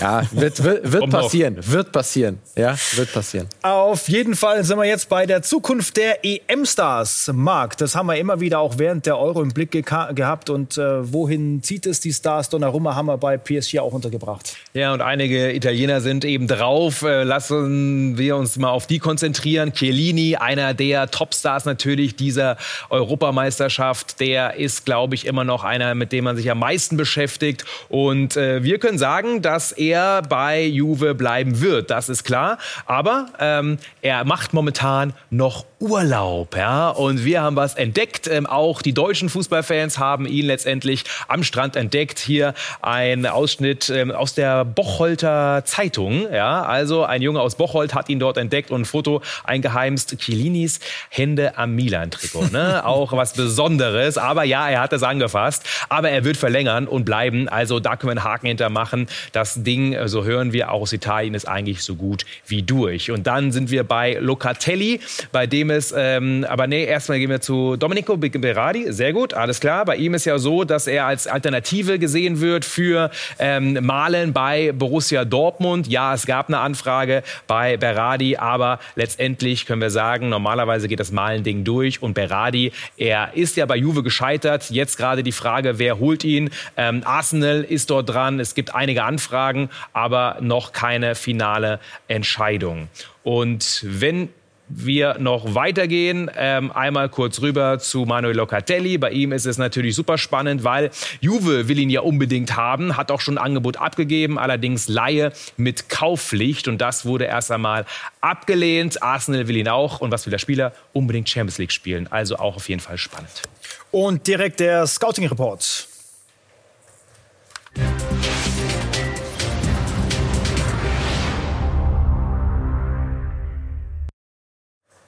Ja, 0.00 0.22
wird, 0.32 0.64
wird, 0.64 0.90
wird 0.90 1.10
passieren. 1.10 1.58
Wird 1.60 1.92
passieren. 1.92 2.38
Ja, 2.56 2.74
wird 2.94 3.12
passieren. 3.12 3.48
Auf 3.60 4.08
jeden 4.08 4.34
Fall 4.34 4.64
sind 4.64 4.78
wir 4.78 4.86
jetzt 4.86 5.10
bei 5.10 5.26
der 5.26 5.42
Zukunft 5.42 5.98
der 5.98 6.24
EM-Stars. 6.24 7.30
Marc, 7.34 7.76
das 7.76 7.94
haben 7.94 8.06
wir 8.06 8.16
immer 8.16 8.40
wieder 8.40 8.60
auch 8.60 8.78
während 8.78 9.04
der 9.04 9.18
Euro 9.18 9.42
im 9.42 9.50
Blick 9.50 9.72
gehabt. 9.72 10.48
Und 10.48 10.78
äh, 10.78 11.12
wohin 11.12 11.62
zieht 11.62 11.84
es 11.84 12.00
die 12.00 12.14
Stars? 12.14 12.48
Donnarumma 12.48 12.94
haben 12.94 13.06
wir 13.06 13.18
bei 13.18 13.36
PSG 13.36 13.80
auch 13.80 13.92
untergebracht. 13.92 14.56
Ja, 14.72 14.94
und 14.94 15.02
einige 15.02 15.52
Italiener 15.54 16.00
sind 16.00 16.24
eben 16.24 16.48
drauf. 16.48 17.02
Äh, 17.02 17.24
lassen 17.24 18.16
wir 18.16 18.36
uns 18.36 18.56
mal 18.56 18.70
auf 18.70 18.86
die 18.86 19.00
konzentrieren. 19.00 19.74
Chiellini, 19.74 20.36
einer 20.36 20.72
der 20.72 21.10
Topstars 21.10 21.66
natürlich 21.66 22.16
dieser 22.16 22.56
Europameisterschaft. 22.88 24.18
Der 24.20 24.54
ist, 24.54 24.86
glaube 24.86 25.14
ich, 25.14 25.26
immer 25.26 25.44
noch 25.44 25.62
einer, 25.62 25.94
mit 25.94 26.10
dem 26.12 26.24
man 26.24 26.36
sich 26.36 26.50
am 26.50 26.60
meisten 26.60 26.96
beschäftigt. 26.96 27.66
Und 27.90 28.13
und 28.14 28.36
äh, 28.36 28.62
wir 28.62 28.78
können 28.78 28.96
sagen, 28.96 29.42
dass 29.42 29.72
er 29.72 30.22
bei 30.22 30.62
Juve 30.64 31.16
bleiben 31.16 31.60
wird. 31.60 31.90
Das 31.90 32.08
ist 32.08 32.22
klar. 32.22 32.58
Aber 32.86 33.26
ähm, 33.40 33.78
er 34.02 34.24
macht 34.24 34.54
momentan 34.54 35.14
noch 35.30 35.66
Urlaub, 35.84 36.56
ja. 36.56 36.88
Und 36.88 37.26
wir 37.26 37.42
haben 37.42 37.56
was 37.56 37.74
entdeckt. 37.74 38.26
Ähm, 38.26 38.46
auch 38.46 38.80
die 38.80 38.94
deutschen 38.94 39.28
Fußballfans 39.28 39.98
haben 39.98 40.24
ihn 40.24 40.46
letztendlich 40.46 41.04
am 41.28 41.42
Strand 41.42 41.76
entdeckt. 41.76 42.18
Hier 42.18 42.54
ein 42.80 43.26
Ausschnitt 43.26 43.90
ähm, 43.90 44.10
aus 44.10 44.32
der 44.32 44.64
Bocholter 44.64 45.62
Zeitung, 45.66 46.26
ja. 46.32 46.62
Also 46.62 47.04
ein 47.04 47.20
Junge 47.20 47.42
aus 47.42 47.56
Bocholt 47.56 47.94
hat 47.94 48.08
ihn 48.08 48.18
dort 48.18 48.38
entdeckt 48.38 48.70
und 48.70 48.80
ein 48.80 48.84
Foto 48.86 49.20
eingeheimst. 49.44 50.16
Chiellinis 50.20 50.80
Hände 51.10 51.58
am 51.58 51.74
Milan-Trikot, 51.74 52.46
ne? 52.50 52.82
Auch 52.86 53.12
was 53.12 53.34
Besonderes. 53.34 54.16
Aber 54.16 54.44
ja, 54.44 54.66
er 54.70 54.80
hat 54.80 54.94
es 54.94 55.02
angefasst. 55.02 55.64
Aber 55.90 56.08
er 56.08 56.24
wird 56.24 56.38
verlängern 56.38 56.88
und 56.88 57.04
bleiben. 57.04 57.46
Also 57.46 57.78
da 57.78 57.96
können 57.96 58.14
wir 58.14 58.22
einen 58.22 58.24
Haken 58.24 58.46
hintermachen. 58.46 59.06
Das 59.32 59.62
Ding, 59.62 59.94
so 60.08 60.24
hören 60.24 60.54
wir 60.54 60.72
auch 60.72 60.80
aus 60.80 60.94
Italien, 60.94 61.34
ist 61.34 61.46
eigentlich 61.46 61.82
so 61.82 61.94
gut 61.94 62.24
wie 62.46 62.62
durch. 62.62 63.10
Und 63.10 63.26
dann 63.26 63.52
sind 63.52 63.70
wir 63.70 63.84
bei 63.84 64.14
Locatelli, 64.14 65.00
bei 65.30 65.46
dem 65.46 65.73
es, 65.74 65.94
ähm, 65.96 66.46
aber 66.48 66.66
nee, 66.66 66.84
erstmal 66.84 67.18
gehen 67.18 67.30
wir 67.30 67.40
zu 67.40 67.76
Domenico 67.76 68.16
Berardi. 68.16 68.92
Sehr 68.92 69.12
gut, 69.12 69.34
alles 69.34 69.60
klar. 69.60 69.84
Bei 69.84 69.96
ihm 69.96 70.14
ist 70.14 70.24
ja 70.24 70.38
so, 70.38 70.64
dass 70.64 70.86
er 70.86 71.06
als 71.06 71.26
Alternative 71.26 71.98
gesehen 71.98 72.40
wird 72.40 72.64
für 72.64 73.10
ähm, 73.38 73.78
Malen 73.84 74.32
bei 74.32 74.72
Borussia 74.72 75.24
Dortmund. 75.24 75.86
Ja, 75.86 76.14
es 76.14 76.26
gab 76.26 76.48
eine 76.48 76.58
Anfrage 76.58 77.22
bei 77.46 77.76
Berardi, 77.76 78.36
aber 78.36 78.78
letztendlich 78.94 79.66
können 79.66 79.80
wir 79.80 79.90
sagen, 79.90 80.28
normalerweise 80.28 80.88
geht 80.88 81.00
das 81.00 81.12
Malen-Ding 81.12 81.64
durch 81.64 82.02
und 82.02 82.14
Berardi, 82.14 82.72
er 82.96 83.32
ist 83.34 83.56
ja 83.56 83.66
bei 83.66 83.76
Juve 83.76 84.02
gescheitert. 84.02 84.70
Jetzt 84.70 84.96
gerade 84.96 85.22
die 85.22 85.32
Frage, 85.32 85.78
wer 85.78 85.98
holt 85.98 86.24
ihn? 86.24 86.50
Ähm, 86.76 87.02
Arsenal 87.04 87.62
ist 87.62 87.90
dort 87.90 88.08
dran. 88.08 88.40
Es 88.40 88.54
gibt 88.54 88.74
einige 88.74 89.04
Anfragen, 89.04 89.70
aber 89.92 90.38
noch 90.40 90.72
keine 90.72 91.14
finale 91.14 91.80
Entscheidung. 92.08 92.88
Und 93.22 93.84
wenn 93.86 94.28
wir 94.68 95.18
noch 95.18 95.54
weitergehen, 95.54 96.30
ähm, 96.36 96.72
einmal 96.72 97.08
kurz 97.08 97.40
rüber 97.40 97.78
zu 97.78 98.04
Manuel 98.04 98.36
Locatelli. 98.36 98.98
Bei 98.98 99.10
ihm 99.10 99.32
ist 99.32 99.46
es 99.46 99.58
natürlich 99.58 99.94
super 99.94 100.16
spannend, 100.16 100.64
weil 100.64 100.90
Juve 101.20 101.68
will 101.68 101.78
ihn 101.78 101.90
ja 101.90 102.00
unbedingt 102.00 102.56
haben, 102.56 102.96
hat 102.96 103.10
auch 103.10 103.20
schon 103.20 103.38
ein 103.38 103.44
Angebot 103.44 103.76
abgegeben, 103.76 104.38
allerdings 104.38 104.88
Laie 104.88 105.32
mit 105.56 105.88
Kaufpflicht 105.88 106.68
und 106.68 106.78
das 106.78 107.04
wurde 107.04 107.24
erst 107.24 107.50
einmal 107.50 107.84
abgelehnt. 108.20 109.02
Arsenal 109.02 109.48
will 109.48 109.56
ihn 109.56 109.68
auch 109.68 110.00
und 110.00 110.10
was 110.10 110.26
will 110.26 110.30
der 110.30 110.38
Spieler? 110.38 110.72
Unbedingt 110.92 111.28
Champions 111.28 111.58
League 111.58 111.72
spielen, 111.72 112.08
also 112.10 112.36
auch 112.36 112.56
auf 112.56 112.68
jeden 112.68 112.80
Fall 112.80 112.98
spannend. 112.98 113.42
Und 113.90 114.26
direkt 114.26 114.60
der 114.60 114.86
Scouting-Report. 114.86 115.88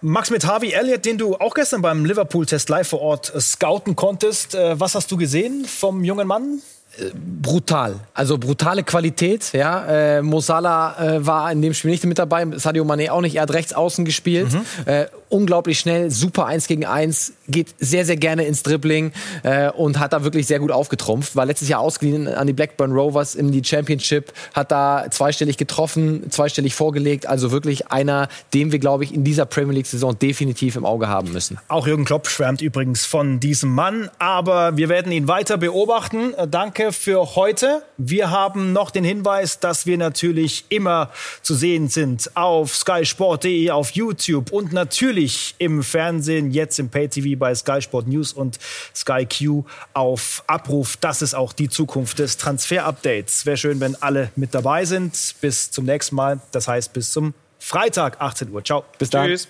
Max 0.00 0.30
mit 0.30 0.46
Harvey 0.46 0.72
Elliott, 0.72 1.04
den 1.04 1.18
du 1.18 1.37
auch 1.37 1.54
gestern 1.54 1.82
beim 1.82 2.04
Liverpool-Test 2.04 2.68
live 2.68 2.88
vor 2.88 3.00
Ort 3.00 3.32
scouten 3.38 3.96
konntest. 3.96 4.54
Äh, 4.54 4.78
was 4.78 4.94
hast 4.94 5.11
du 5.11 5.16
gesehen 5.16 5.64
vom 5.64 6.04
jungen 6.04 6.26
Mann? 6.26 6.61
brutal. 7.42 7.96
Also 8.14 8.38
brutale 8.38 8.82
Qualität. 8.82 9.52
Ja, 9.52 9.85
äh, 9.87 10.22
Mosala 10.22 11.16
äh, 11.16 11.26
war 11.26 11.50
in 11.52 11.62
dem 11.62 11.74
Spiel 11.74 11.90
nicht 11.90 12.04
mit 12.04 12.18
dabei, 12.18 12.46
Sadio 12.56 12.85
Mané 12.85 13.11
auch 13.11 13.20
nicht. 13.20 13.37
Er 13.37 13.42
hat 13.42 13.52
rechts 13.52 13.72
außen 13.72 14.04
gespielt. 14.04 14.52
Mhm. 14.52 14.62
Äh, 14.87 15.06
unglaublich 15.28 15.78
schnell, 15.78 16.10
super 16.10 16.46
eins 16.46 16.66
gegen 16.66 16.84
eins, 16.84 17.32
geht 17.48 17.74
sehr 17.78 18.04
sehr 18.04 18.16
gerne 18.16 18.44
ins 18.44 18.62
Dribbling 18.62 19.12
äh, 19.42 19.70
und 19.70 19.98
hat 19.98 20.12
da 20.12 20.24
wirklich 20.24 20.46
sehr 20.46 20.58
gut 20.58 20.70
aufgetrumpft. 20.70 21.36
War 21.36 21.46
letztes 21.46 21.68
Jahr 21.68 21.80
ausgeliehen 21.80 22.28
an 22.28 22.46
die 22.46 22.52
Blackburn 22.52 22.92
Rovers 22.92 23.34
in 23.34 23.52
die 23.52 23.64
Championship, 23.64 24.32
hat 24.54 24.70
da 24.70 25.06
zweistellig 25.10 25.56
getroffen, 25.56 26.30
zweistellig 26.30 26.74
vorgelegt. 26.74 27.26
Also 27.26 27.50
wirklich 27.50 27.88
einer, 27.90 28.28
den 28.54 28.72
wir 28.72 28.78
glaube 28.78 29.04
ich 29.04 29.14
in 29.14 29.24
dieser 29.24 29.46
Premier 29.46 29.74
League 29.74 29.86
Saison 29.86 30.18
definitiv 30.18 30.76
im 30.76 30.84
Auge 30.84 31.08
haben 31.08 31.32
müssen. 31.32 31.58
Auch 31.68 31.86
Jürgen 31.86 32.04
Klopp 32.04 32.28
schwärmt 32.28 32.62
übrigens 32.62 33.04
von 33.04 33.40
diesem 33.40 33.72
Mann, 33.74 34.10
aber 34.18 34.76
wir 34.76 34.88
werden 34.88 35.12
ihn 35.12 35.28
weiter 35.28 35.56
beobachten. 35.56 36.34
Äh, 36.34 36.48
danke 36.48 36.92
für 36.92 37.36
heute. 37.36 37.82
Wir 37.96 38.30
haben 38.30 38.72
noch 38.72 38.90
den 38.90 39.04
Hinweis, 39.04 39.60
dass 39.60 39.86
wir 39.86 39.98
natürlich 39.98 40.64
immer 40.68 41.10
zu 41.42 41.54
sehen 41.54 41.88
sind 41.88 42.30
auf 42.36 42.74
skysport.de, 42.74 43.70
auf 43.70 43.90
YouTube 43.90 44.52
und 44.52 44.72
natürlich 45.16 45.55
im 45.59 45.83
Fernsehen, 45.83 46.50
jetzt 46.50 46.79
im 46.79 46.90
Pay-TV 46.90 47.38
bei 47.38 47.55
Sky 47.55 47.81
Sport 47.81 48.07
News 48.07 48.35
und 48.35 48.59
Sky 48.94 49.26
Q 49.26 49.64
auf 49.94 50.44
Abruf. 50.46 50.98
Das 50.98 51.22
ist 51.22 51.35
auch 51.35 51.55
die 51.55 51.70
Zukunft 51.70 52.18
des 52.18 52.37
Transfer-Updates. 52.37 53.46
Wäre 53.46 53.57
schön, 53.57 53.81
wenn 53.81 53.94
alle 54.02 54.31
mit 54.37 54.55
dabei 54.55 54.85
sind. 54.85 55.35
Bis 55.40 55.70
zum 55.70 55.87
nächsten 55.87 56.16
Mal. 56.16 56.40
Das 56.52 56.68
heißt, 56.68 56.92
bis 56.92 57.12
zum 57.12 57.33
Freitag, 57.59 58.20
18 58.20 58.50
Uhr. 58.50 58.62
Ciao. 58.62 58.85
Bis 58.98 59.09
dann. 59.09 59.26
Tschüss. 59.26 59.48